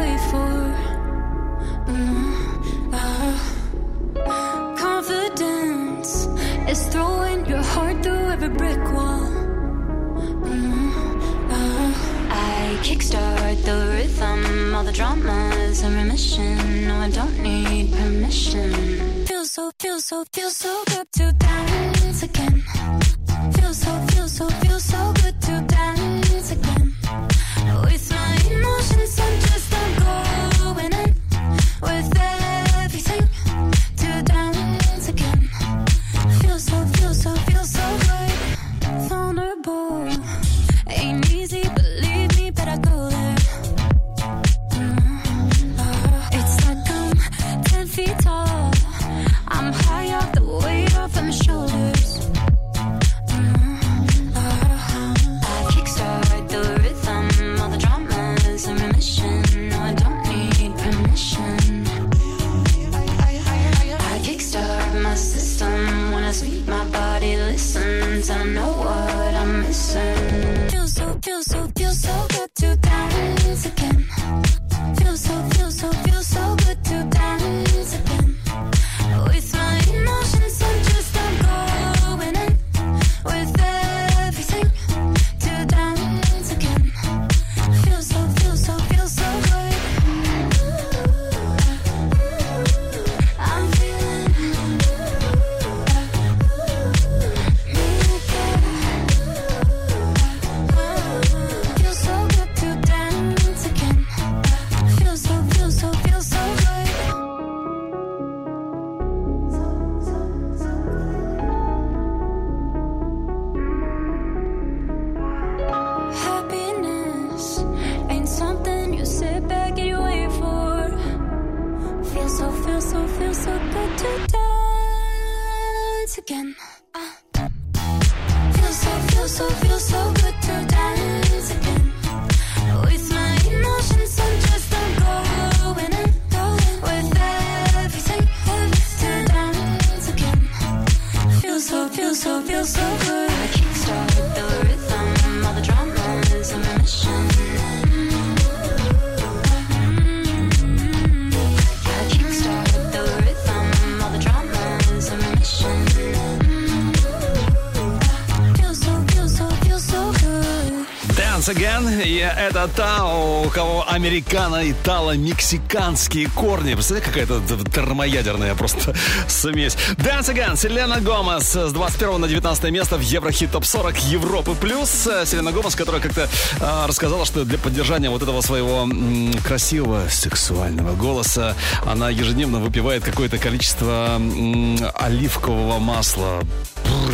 [162.51, 166.75] это та, у кого американо-итало-мексиканские корни.
[166.75, 167.41] Представляете, какая-то
[167.71, 168.95] термоядерная просто
[169.29, 169.77] смесь.
[169.97, 170.57] Dance Again.
[170.57, 175.09] Селена Гомес с 21 на 19 место в Еврохит Топ 40 Европы плюс.
[175.25, 176.29] Селена Гомес, которая как-то
[176.61, 181.55] э, рассказала, что для поддержания вот этого своего м, красивого сексуального голоса
[181.87, 186.41] она ежедневно выпивает какое-то количество м, оливкового масла.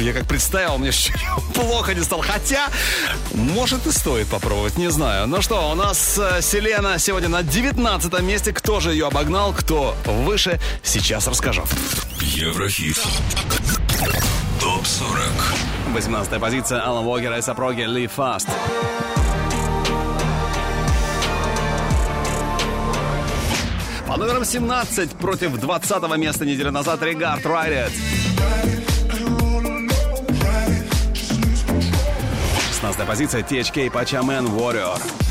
[0.07, 0.93] Я как представил, мне
[1.55, 2.23] плохо не стало.
[2.23, 2.69] Хотя,
[3.35, 5.27] может и стоит попробовать, не знаю.
[5.27, 8.53] Ну что, у нас э, Селена сегодня на 19 месте.
[8.53, 11.65] Кто же ее обогнал, кто выше, сейчас расскажу.
[12.21, 13.03] Еврохит.
[14.61, 15.21] Топ 40.
[15.95, 18.49] 18 позиция Алла Вогера и Сапроги Live Fast.
[24.07, 28.26] По номерам 17 против 20 места неделю назад Регард Ride It.
[32.87, 35.26] 16 позиция THK Пачамен Warrior.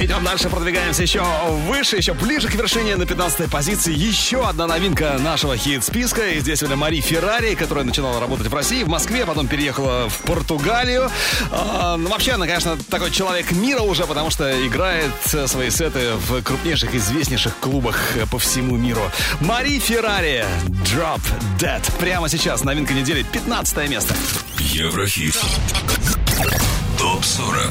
[0.00, 1.22] Идем дальше, продвигаемся еще
[1.68, 3.92] выше, еще ближе к вершине на 15 позиции.
[3.92, 6.26] Еще одна новинка нашего хит-списка.
[6.30, 10.18] И здесь это Мари Феррари, которая начинала работать в России, в Москве, потом переехала в
[10.22, 11.10] Португалию.
[11.50, 16.42] А, ну, вообще, она, конечно, такой человек мира уже, потому что играет свои сеты в
[16.42, 17.98] крупнейших, известнейших клубах
[18.30, 19.02] по всему миру.
[19.40, 20.46] Мари Феррари,
[20.84, 21.20] Drop
[21.58, 21.82] Dead.
[21.98, 24.14] Прямо сейчас новинка недели, 15 место.
[24.58, 25.38] Еврохит.
[26.96, 27.70] Топ 40.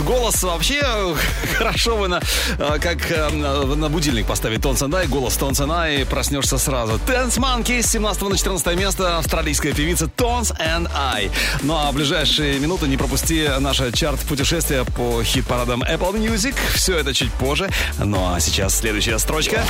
[0.00, 0.82] вот голос вообще
[1.58, 2.20] хорошо бы на,
[2.58, 6.98] э, как э, на будильник поставить Тонсенай, голос Тонсенай, проснешься сразу.
[7.06, 11.30] Тенс Манки 17 на 14 место, австралийская певица Тонс and I.
[11.62, 16.54] Ну а в ближайшие минуты не пропусти наше чарт путешествия по хит-парадам Apple Music.
[16.74, 17.70] Все это чуть позже.
[17.98, 19.64] Ну а сейчас следующая строчка.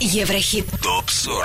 [0.00, 0.66] Еврохит.
[0.82, 1.44] Топ-40.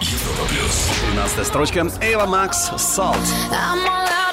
[0.00, 0.90] Европа плюс.
[1.12, 1.80] 13 строчка.
[2.02, 2.70] Эва Макс.
[2.76, 3.16] Salt.
[3.50, 4.23] I'm alive.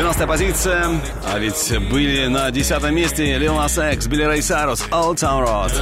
[0.00, 0.86] 12 позиция.
[1.30, 5.72] А ведь были на 10 месте Lil Nas X, Billy Ray Cyrus, Old Town Road.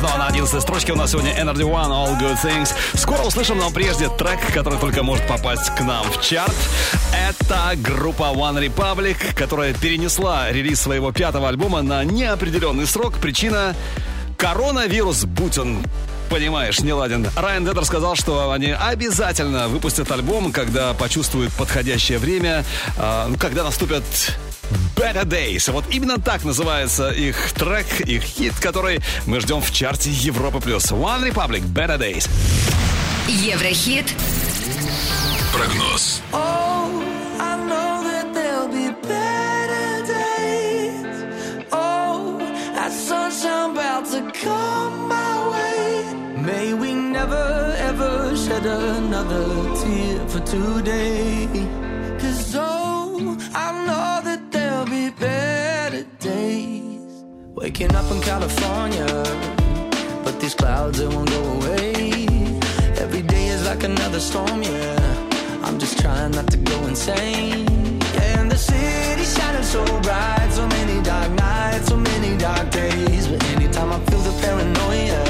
[0.00, 2.70] Но на 11 строчке у нас сегодня Energy One, All Good Things.
[2.94, 6.56] Скоро услышим, но прежде трек, который только может попасть к нам в чарт.
[7.12, 13.18] Это группа One Republic, которая перенесла релиз своего пятого альбома на неопределенный срок.
[13.18, 13.76] Причина
[14.38, 15.84] коронавирус, будь он
[16.34, 17.30] понимаешь, не ладен.
[17.36, 22.64] Райан Дедер сказал, что они обязательно выпустят альбом, когда почувствуют подходящее время,
[22.98, 24.02] а, ну, когда наступят
[24.96, 25.70] Better Days.
[25.70, 30.58] Вот именно так называется их трек, их хит, который мы ждем в чарте Европы+.
[30.58, 30.90] плюс.
[30.90, 32.28] One Republic, Better Days.
[33.28, 34.12] Еврохит.
[35.52, 36.20] Прогноз.
[44.42, 45.03] Come
[48.64, 49.46] shed another
[49.80, 51.48] tear for today.
[52.18, 57.24] Cause oh, I know that there'll be better days.
[57.60, 59.06] Waking up in California,
[60.24, 62.26] but these clouds, they won't go away.
[63.04, 65.28] Every day is like another storm, yeah.
[65.62, 67.66] I'm just trying not to go insane.
[68.14, 70.48] Yeah, and the city shining so bright.
[70.52, 73.28] So many dark nights, so many dark days.
[73.28, 75.23] But anytime I feel the paranoia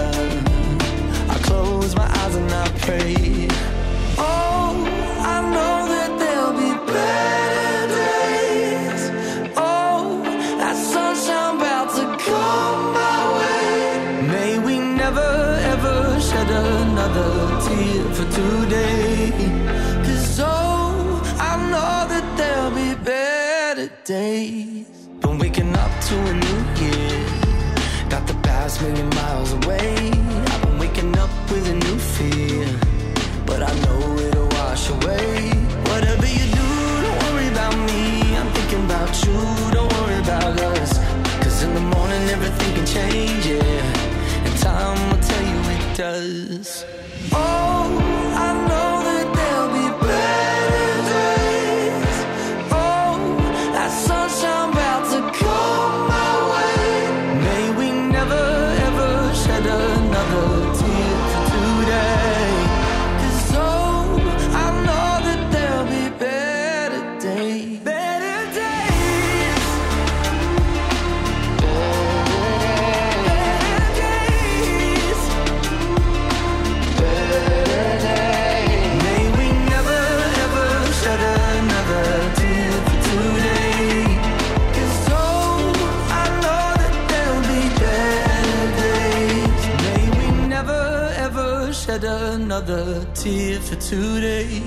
[2.85, 3.49] pray.
[4.19, 4.73] Oh,
[5.35, 9.03] I know that there'll be better days.
[9.57, 10.23] Oh,
[10.61, 14.29] that sunshine about to come my way.
[14.35, 15.33] May we never
[15.73, 15.97] ever
[16.29, 17.33] shed another
[17.65, 19.33] tear for today.
[20.05, 24.87] Cause oh, I know that there'll be better days.
[25.21, 27.25] Been waking up to a new year.
[28.11, 30.54] Got the past million miles away.
[31.25, 32.67] Up with a new fear.
[33.47, 35.53] But I know it'll wash away.
[35.91, 36.69] Whatever you do,
[37.05, 38.37] don't worry about me.
[38.37, 39.37] I'm thinking about you,
[39.73, 40.93] don't worry about us.
[41.43, 44.45] Cause in the morning, everything can change, yeah.
[44.47, 46.85] And time will tell you it does.
[47.33, 47.74] Oh,
[93.25, 94.64] for two days.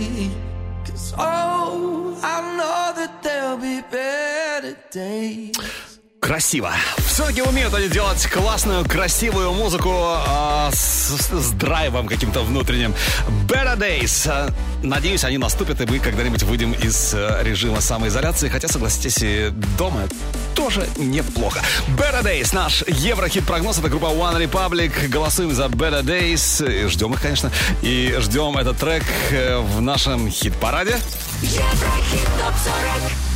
[6.28, 6.74] Красиво.
[6.98, 12.94] Все-таки умеют они делать классную, красивую музыку а, с, с драйвом каким-то внутренним.
[13.48, 14.28] Better Days.
[14.30, 14.50] А,
[14.84, 18.50] Надеюсь, они наступят, и мы когда-нибудь выйдем из э, режима самоизоляции.
[18.50, 20.02] Хотя, согласитесь, и дома
[20.54, 21.62] тоже неплохо.
[21.98, 22.54] Better Days.
[22.54, 23.80] Наш Еврохит-прогноз.
[23.80, 25.08] Это группа One Republic.
[25.08, 26.90] Голосуем за Better Days.
[26.90, 27.54] Ждем их, конечно.
[27.82, 30.98] И ждем этот трек э, в нашем хит-параде.
[31.42, 33.28] Еврохит ТОП-40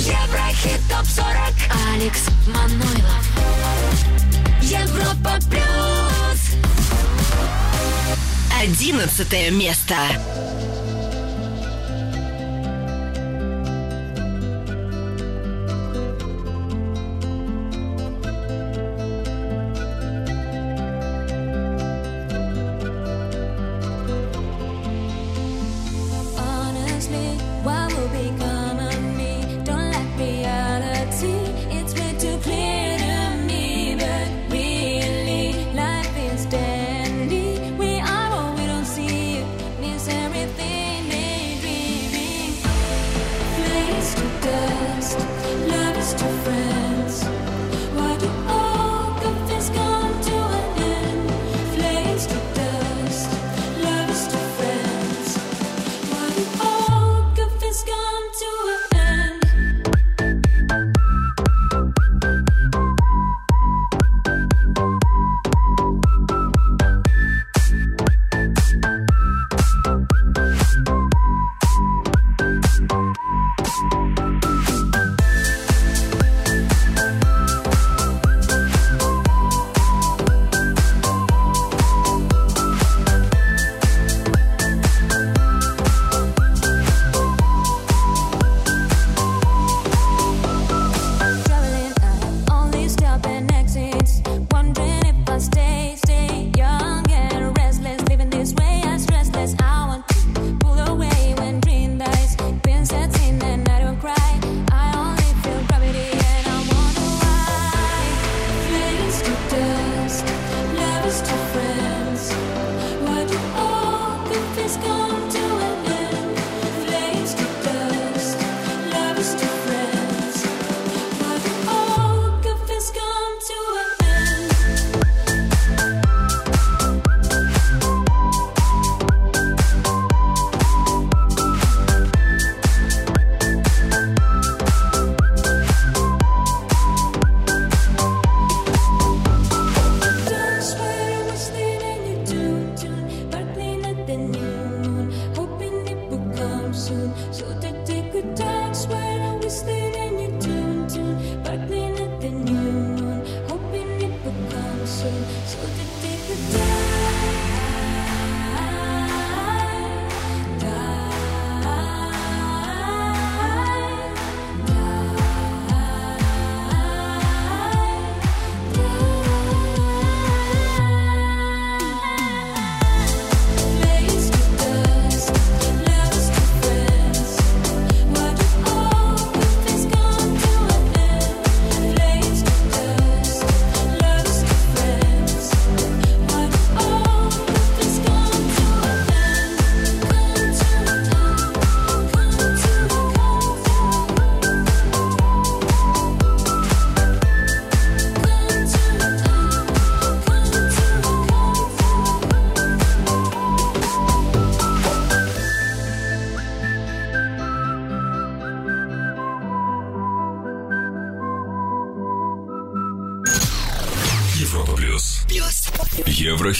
[0.00, 3.26] Еврохит ТОП-40 Алекс Манойлов.
[4.62, 6.56] Европа Плюс.
[8.62, 9.96] Одиннадцатое место.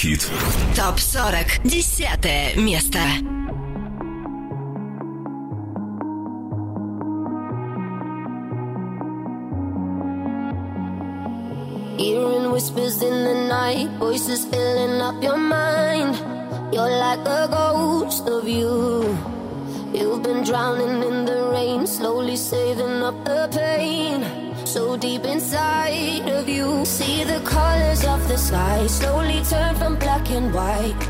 [0.02, 0.28] Еврохит.
[0.76, 1.68] ТОП-40.
[1.68, 2.98] Десятое место.
[30.40, 31.09] And white.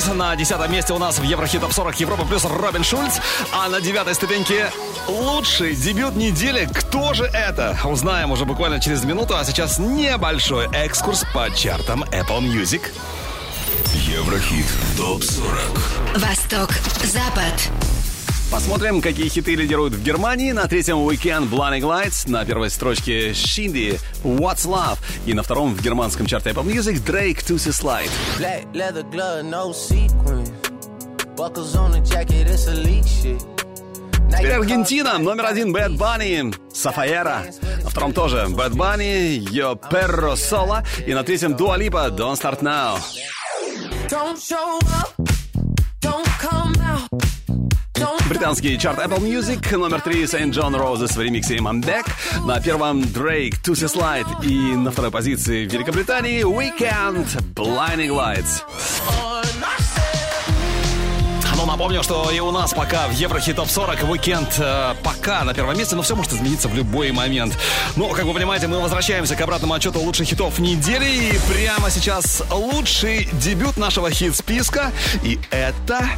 [0.00, 3.18] Eyes на десятом месте у нас в Еврохит Топ 40 Европа плюс Робин Шульц.
[3.52, 4.70] А на девятой ступеньке
[5.08, 6.68] лучший дебют недели.
[6.72, 7.76] Кто же это?
[7.84, 9.36] Узнаем уже буквально через минуту.
[9.36, 12.82] А сейчас небольшой экскурс по чартам Apple Music.
[13.94, 14.66] Еврохит
[14.96, 16.18] ТОП-40.
[16.18, 16.70] Восток,
[17.04, 17.99] Запад.
[18.50, 20.50] Посмотрим, какие хиты лидируют в Германии.
[20.50, 25.80] На третьем Weekend Blinding Lights, на первой строчке Shindy What's Love и на втором в
[25.80, 28.10] германском чарте Apple Music Drake Tusi Slide.
[28.38, 30.44] Black leather glove, no sequin.
[31.36, 33.40] Buckles on the jacket, it's elite shit.
[34.36, 37.44] Теперь Аргентина, номер один Bad Bunny, Сафаера.
[37.84, 40.84] На втором тоже Bad Bunny, Yo Perro Sola.
[41.06, 42.98] И на третьем Lipa, Don't Start Now.
[44.08, 45.14] Don't show up,
[46.00, 46.39] don't.
[48.30, 52.06] Британский чарт Apple Music, номер три Saint John Roses в ремиксе I'm Back.
[52.46, 54.46] На первом Drake, Tusi Slide.
[54.46, 58.62] И на второй позиции в Великобритании Weekend, Blinding Lights.
[61.56, 65.52] Ну, напомню, что и у нас пока в Еврохит Топ 40 Weekend э, пока на
[65.52, 67.58] первом месте, но все может измениться в любой момент.
[67.96, 71.32] Ну, как вы понимаете, мы возвращаемся к обратному отчету лучших хитов недели.
[71.34, 74.92] И прямо сейчас лучший дебют нашего хит-списка.
[75.24, 76.08] И это...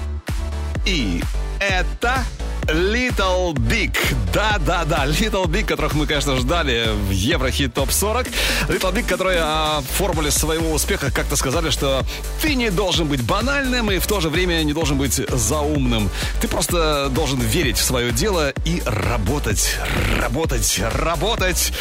[0.84, 1.22] И
[1.68, 2.24] это
[2.66, 3.97] Little Big.
[4.32, 8.26] Да-да-да, Little Big, которых мы, конечно, ждали в Еврохит Топ 40.
[8.68, 12.05] Little Big, которые о формуле своего успеха как-то сказали, что
[12.40, 16.10] ты не должен быть банальным и в то же время не должен быть заумным.
[16.40, 19.76] Ты просто должен верить в свое дело и работать,
[20.18, 21.72] работать, работать.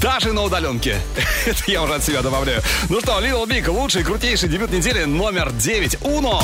[0.00, 0.96] Даже на удаленке.
[1.46, 2.60] Это я уже от себя добавляю.
[2.88, 5.98] Ну что, Little Big, лучший, крутейший дебют недели номер 9.
[6.02, 6.42] Уно!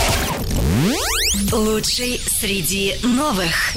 [1.53, 3.75] Лучший среди новых.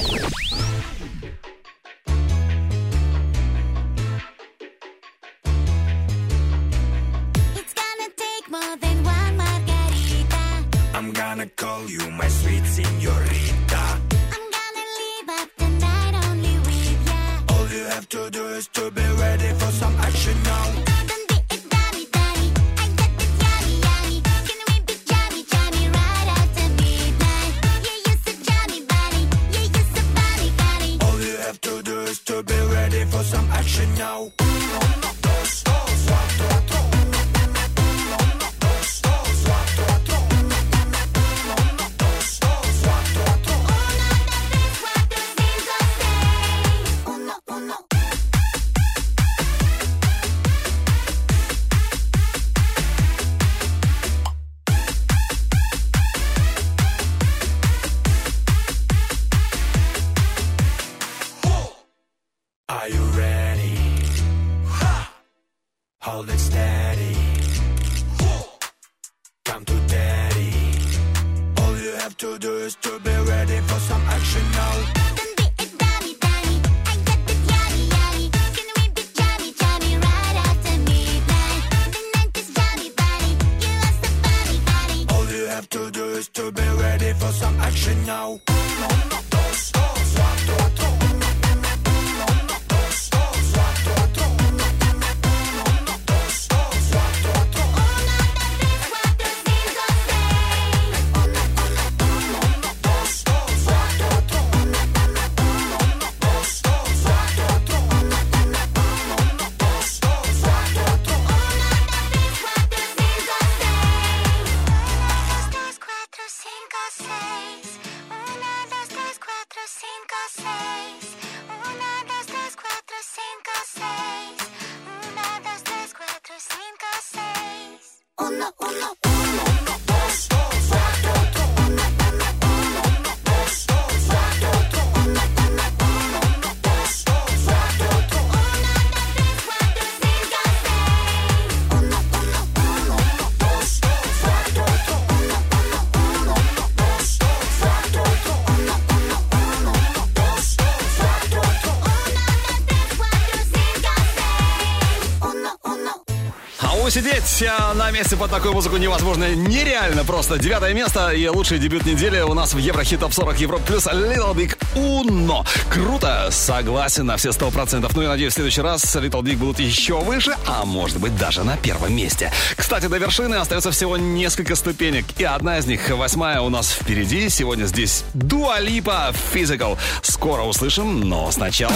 [156.96, 160.38] А усидеть э, на месте под такую музыку невозможно нереально просто.
[160.38, 164.34] Девятое место и лучший дебют недели у нас в Еврохит Топ 40 Европ плюс Little
[164.34, 165.46] Big Uno.
[165.70, 167.94] Круто, согласен на все сто процентов.
[167.98, 171.44] Ну и надеюсь, в следующий раз Little Big будут еще выше, а может быть даже
[171.44, 172.32] на первом месте.
[172.56, 175.06] Кстати, до вершины остается всего несколько ступенек.
[175.18, 177.28] И одна из них, восьмая, у нас впереди.
[177.28, 179.78] Сегодня здесь Дуа Липа Physical.
[180.02, 181.76] Скоро услышим, но сначала...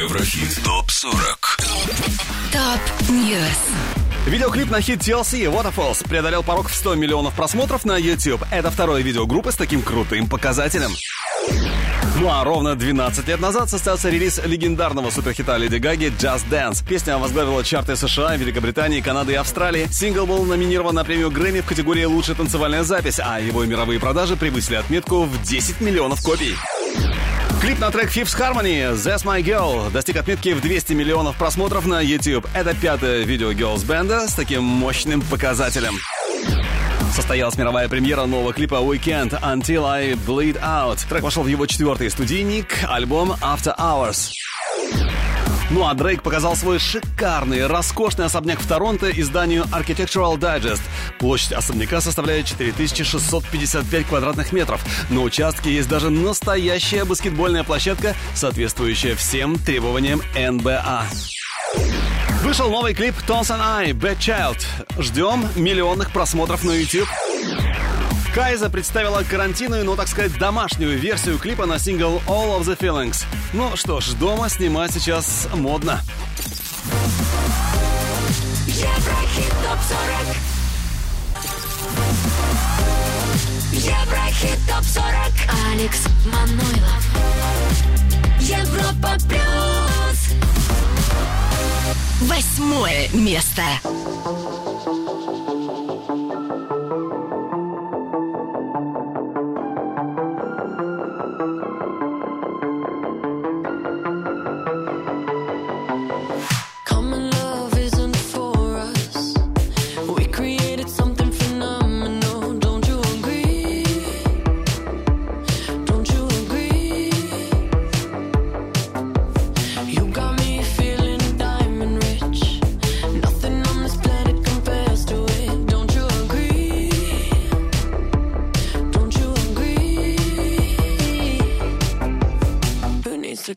[0.00, 1.12] Еврохит ТОП-40
[2.50, 3.40] Top News.
[4.26, 8.42] Видеоклип на хит TLC Waterfalls преодолел порог в 100 миллионов просмотров на YouTube.
[8.50, 10.92] Это второе видео группы с таким крутым показателем.
[12.18, 16.82] Ну а ровно 12 лет назад состоялся релиз легендарного суперхита Леди Гаги «Just Dance».
[16.88, 19.86] Песня возглавила чарты США, Великобритании, Канады и Австралии.
[19.92, 24.36] Сингл был номинирован на премию Грэмми в категории «Лучшая танцевальная запись», а его мировые продажи
[24.36, 26.56] превысили отметку в 10 миллионов копий.
[27.60, 32.00] Клип на трек Fifth Harmony «That's My Girl» достиг отметки в 200 миллионов просмотров на
[32.00, 32.46] YouTube.
[32.54, 35.94] Это пятое видео Girls бенда с таким мощным показателем.
[37.14, 41.06] Состоялась мировая премьера нового клипа Weekend Until I Bleed Out.
[41.08, 44.30] Трек вошел в его четвертый студийник, альбом After Hours.
[45.70, 50.80] Ну а Дрейк показал свой шикарный, роскошный особняк в Торонто изданию Architectural Digest.
[51.20, 54.84] Площадь особняка составляет 4655 квадратных метров.
[55.10, 61.04] На участке есть даже настоящая баскетбольная площадка, соответствующая всем требованиям НБА.
[62.42, 64.64] Вышел новый клип and I, Bad Child.
[64.98, 67.08] Ждем миллионных просмотров на YouTube.
[68.34, 73.24] Кайза представила карантинную, но, так сказать, домашнюю версию клипа на сингл All of the Feelings.
[73.52, 76.00] Ну что ж, дома снимать сейчас модно.
[78.66, 80.36] Еврохит ТОП-40
[83.72, 85.32] Еврохит ТОП-40
[85.72, 87.04] Алекс Манойлов.
[88.38, 90.30] Европа Плюс
[92.20, 93.62] Восьмое место.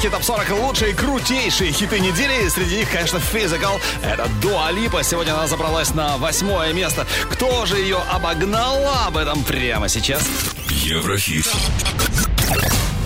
[0.00, 2.46] пятерки топ-40 лучшие, крутейшие хиты недели.
[2.46, 3.80] И среди них, конечно, Physical.
[4.02, 5.02] Это Дуа Липа.
[5.02, 7.06] Сегодня она забралась на восьмое место.
[7.30, 8.78] Кто же ее обогнал?
[9.06, 10.26] Об этом прямо сейчас.
[10.68, 11.46] Еврохит.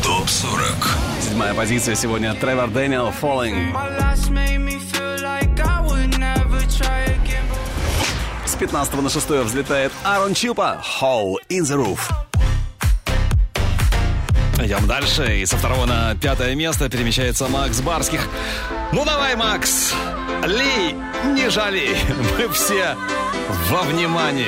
[0.03, 0.75] Топ-40.
[1.23, 3.75] Седьмая позиция сегодня Тревор Дэниел Falling.
[8.47, 12.14] С 15 на 6 взлетает Арон Чупа Hall in the Roof»
[14.75, 15.41] идем дальше.
[15.41, 18.29] И со второго на пятое место перемещается Макс Барских.
[18.93, 19.95] Ну давай, Макс,
[20.47, 20.95] лей,
[21.35, 21.97] не жалей.
[22.39, 22.97] Мы все
[23.71, 24.47] во внимании.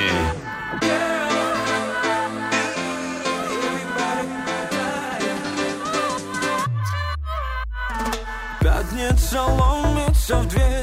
[8.59, 10.76] Пятница ломится в дверь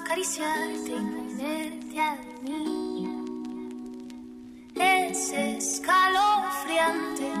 [0.00, 3.06] acariciarte y ponerte a mí.
[4.74, 7.32] Es escalofriante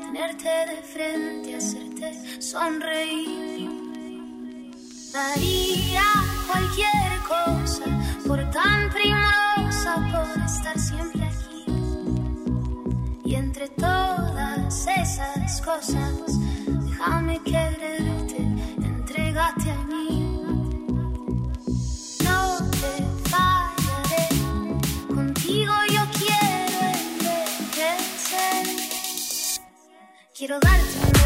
[0.00, 3.70] tenerte de frente, hacerte sonreír.
[5.12, 6.02] Daría
[6.46, 7.84] cualquier cosa
[8.26, 11.64] por tan primorosa, por estar siempre aquí.
[13.24, 18.36] Y entre todas esas cosas, déjame quererte,
[18.78, 19.77] entregate a
[30.38, 31.17] Get a lot.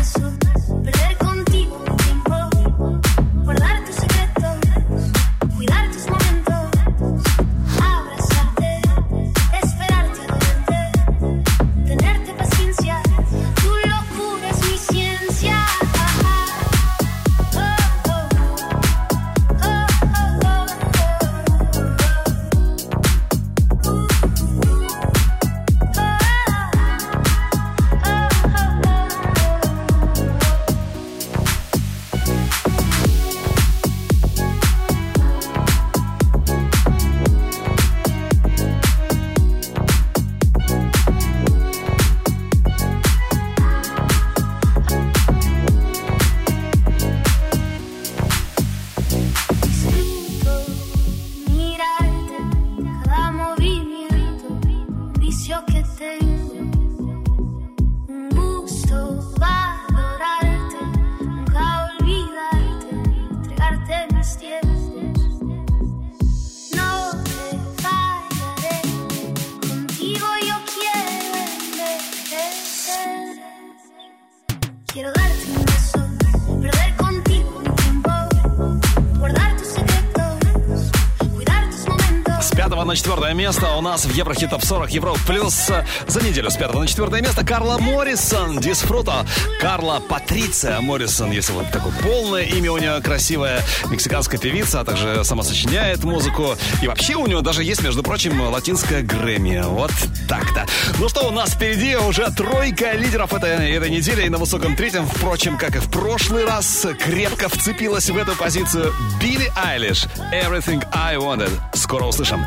[83.33, 85.71] Четвертое место у нас в Еврохит Топ 40 Евро плюс
[86.07, 89.27] за неделю с пятого на четвертое место Карла Моррисон Дисфруто.
[89.61, 95.25] Карла Патриция Моррисон, если вот такое полное имя у нее красивая мексиканская певица, а также
[95.25, 96.57] сама сочиняет музыку.
[96.83, 99.63] И вообще у нее даже есть, между прочим, латинская Грэмми.
[99.65, 99.93] Вот
[100.29, 100.67] так-то.
[100.99, 105.07] Ну что, у нас впереди уже тройка лидеров этой, этой недели и на высоком третьем,
[105.07, 110.07] впрочем, как и в прошлый раз, крепко вцепилась в эту позицию Билли Айлиш.
[110.33, 111.53] Everything I Wanted.
[111.75, 112.45] Скоро услышим.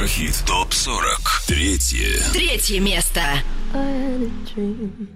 [0.00, 1.48] Еврохит ТОП-40.
[1.48, 2.18] Третье.
[2.32, 3.20] Третье место.
[3.74, 5.08] I had a dream.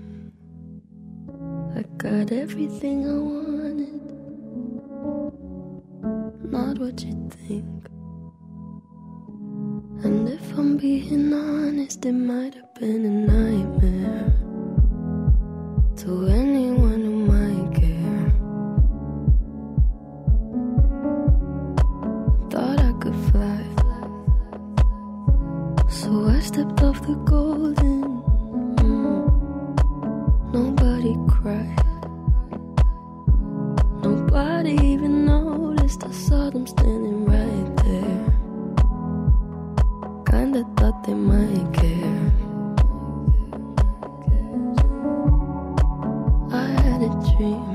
[1.74, 4.02] I got everything I wanted.
[6.52, 7.88] Not what you think.
[10.04, 14.34] And if I'm being honest, it might have been a nightmare
[16.02, 17.13] to anyone
[26.05, 28.21] So I stepped off the golden.
[30.53, 31.81] Nobody cried.
[34.03, 36.03] Nobody even noticed.
[36.05, 38.23] I saw them standing right there.
[40.29, 42.31] Kinda thought they might care.
[46.51, 47.74] I had a dream.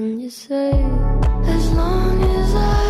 [0.00, 0.70] And you say,
[1.44, 2.89] as long as I'm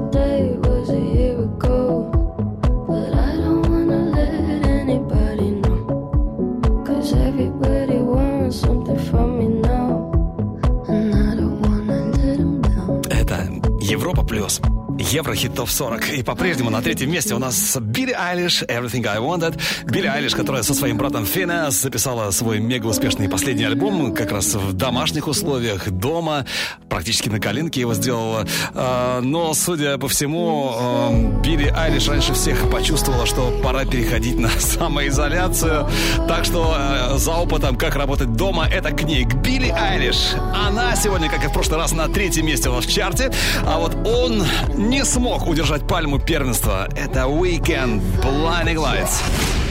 [15.11, 16.09] Еврохит топ 40.
[16.13, 19.59] И по-прежнему на третьем месте у нас Билли Айлиш, Everything I Wanted.
[19.83, 24.55] Билли Айлиш, которая со своим братом Финес записала свой мега успешный последний альбом как раз
[24.55, 26.45] в домашних условиях, дома,
[26.87, 28.47] практически на коленке его сделала.
[28.73, 34.49] А, Но, судя по всему, э, Билли Айлиш раньше всех почувствовала, что пора переходить на
[34.49, 35.89] самоизоляцию.
[36.29, 40.35] Так что э, за опытом, как работать дома, это к ней, к Билли Айлиш.
[40.55, 43.29] Она сегодня, как и в прошлый раз, на третьем месте у нас в чарте.
[43.65, 44.45] А вот он
[44.77, 46.87] не смог удержать пальму первенства.
[46.95, 49.21] Это Weekend Blinding Lights.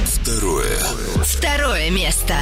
[0.05, 0.79] Второе.
[1.25, 2.35] Второе место.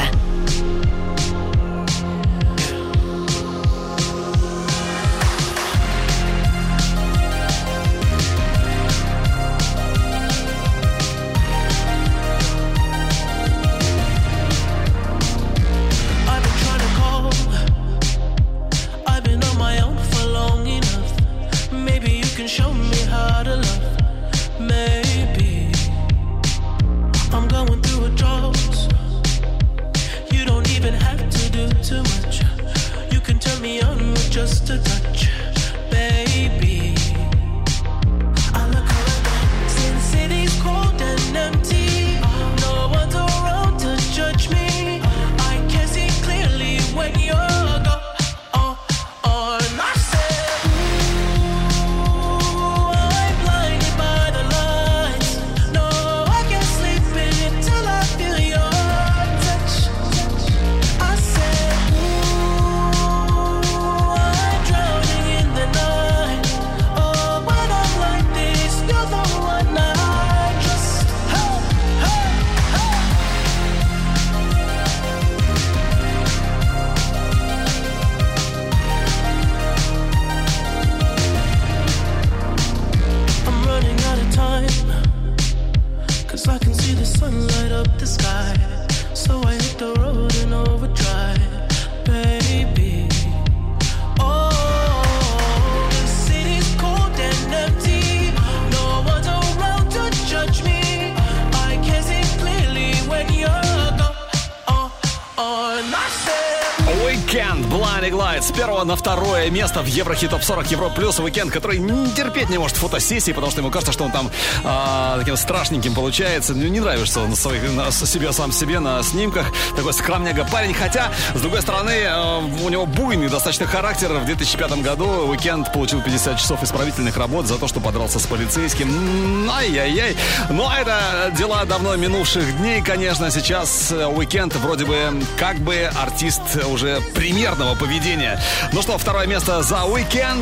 [109.99, 113.93] Еврохит 40 Европа Плюс Weeknd, который не терпеть не может фотосессии, потому что ему кажется,
[113.93, 114.31] что он там
[114.65, 116.55] а, таким страшненьким получается.
[116.55, 119.45] Ну, не нравится он своих, на, себе сам себе на снимках.
[119.77, 120.73] Такой скромняга парень.
[120.73, 124.09] Хотя, с другой стороны, э, у него буйный достаточно характер.
[124.15, 129.51] В 2005 году Weeknd получил 50 часов исправительных работ за то, что подрался с полицейским.
[129.51, 130.17] Ай-яй-яй.
[130.49, 133.31] Но это дела давно минувших дней, конечно.
[133.31, 134.97] Сейчас э, Weeknd вроде бы
[135.37, 138.41] как бы артист уже примерного поведения.
[138.73, 140.38] Ну что, второе место за Уикенд.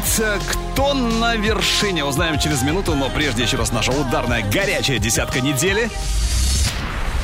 [0.74, 2.94] Кто на вершине, узнаем через минуту.
[2.94, 5.90] Но прежде еще раз наша ударная горячая десятка недели.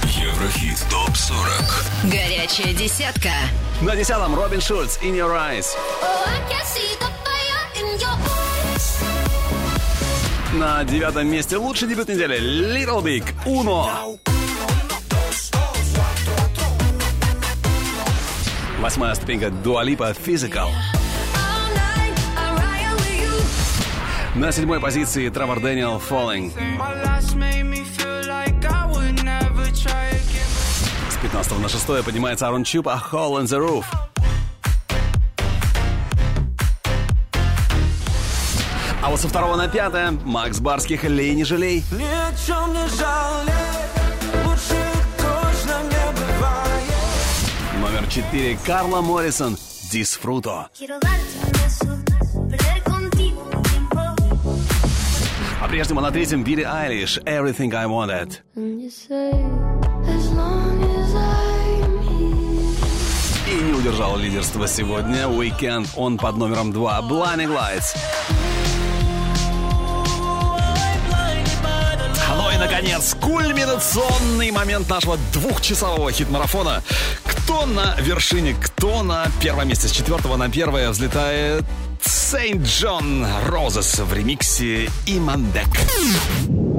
[0.05, 3.31] Еврохит ТОП-40 Горячая десятка.
[3.81, 5.67] На десятом Робин Шульц, In Your Eyes.
[6.03, 6.43] Oh.
[10.53, 14.19] На девятом месте лучший дебют недели Little Big, Uno.
[18.79, 20.69] Восьмая ступенька Дуалипа Physical.
[24.35, 26.51] На седьмой позиции Тревор Дэниел Falling.
[31.11, 33.85] С 15 на 6 поднимается Арон Чуп, A Hole in the Roof.
[39.03, 41.85] А вот со второго на пятое Макс Барских «Лей, не жалей».
[41.93, 43.53] Ни о чем не жалей,
[44.47, 44.83] лучше
[45.19, 46.85] точно не бывает.
[47.81, 49.59] Номер 4 Карла Моррисон
[49.91, 50.71] «Дисфруто».
[50.81, 50.99] Quiero
[55.73, 58.41] По-прежнему на третьем Билли Айлиш «Everything I Wanted».
[63.49, 65.23] И не удержал лидерство сегодня.
[65.23, 67.97] Weekend он под номером 2 Blinding Lights.
[72.37, 76.83] Ну и, наконец, кульминационный момент нашего двухчасового хит-марафона.
[77.25, 79.89] Кто на вершине, кто на первом месте?
[79.89, 81.65] С четвертого на первое взлетает
[82.05, 85.69] Сейнт Джон Розес в ремиксе Имандек.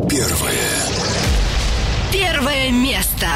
[0.09, 0.53] Первое.
[2.11, 3.27] Первое место.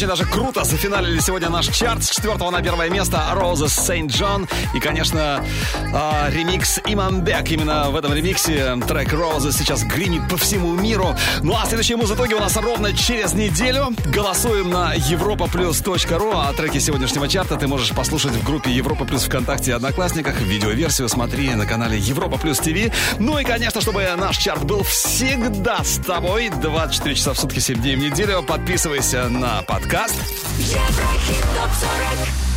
[0.00, 4.48] Очень даже круто зафиналили сегодня наш чарт с четвертого на первое место Roses Saint John
[4.72, 5.44] и, конечно,
[5.92, 7.50] а, ремикс Иманбек.
[7.50, 11.14] Именно в этом ремиксе трек Roses сейчас гремит по всему миру.
[11.42, 13.88] Ну а следующие музытоги у нас ровно через неделю.
[14.06, 19.72] Голосуем на europaplus.ru, а треки сегодняшнего чарта ты можешь послушать в группе Европа Плюс ВКонтакте
[19.72, 20.40] и Одноклассниках.
[20.40, 22.90] Видеоверсию смотри на канале Европа Плюс ТВ.
[23.18, 27.82] Ну и, конечно, чтобы наш чарт был всегда с тобой 24 часа в сутки, 7
[27.82, 29.89] дней в неделю, подписывайся на подкаст.
[29.92, 32.49] Еврохит ТОП 40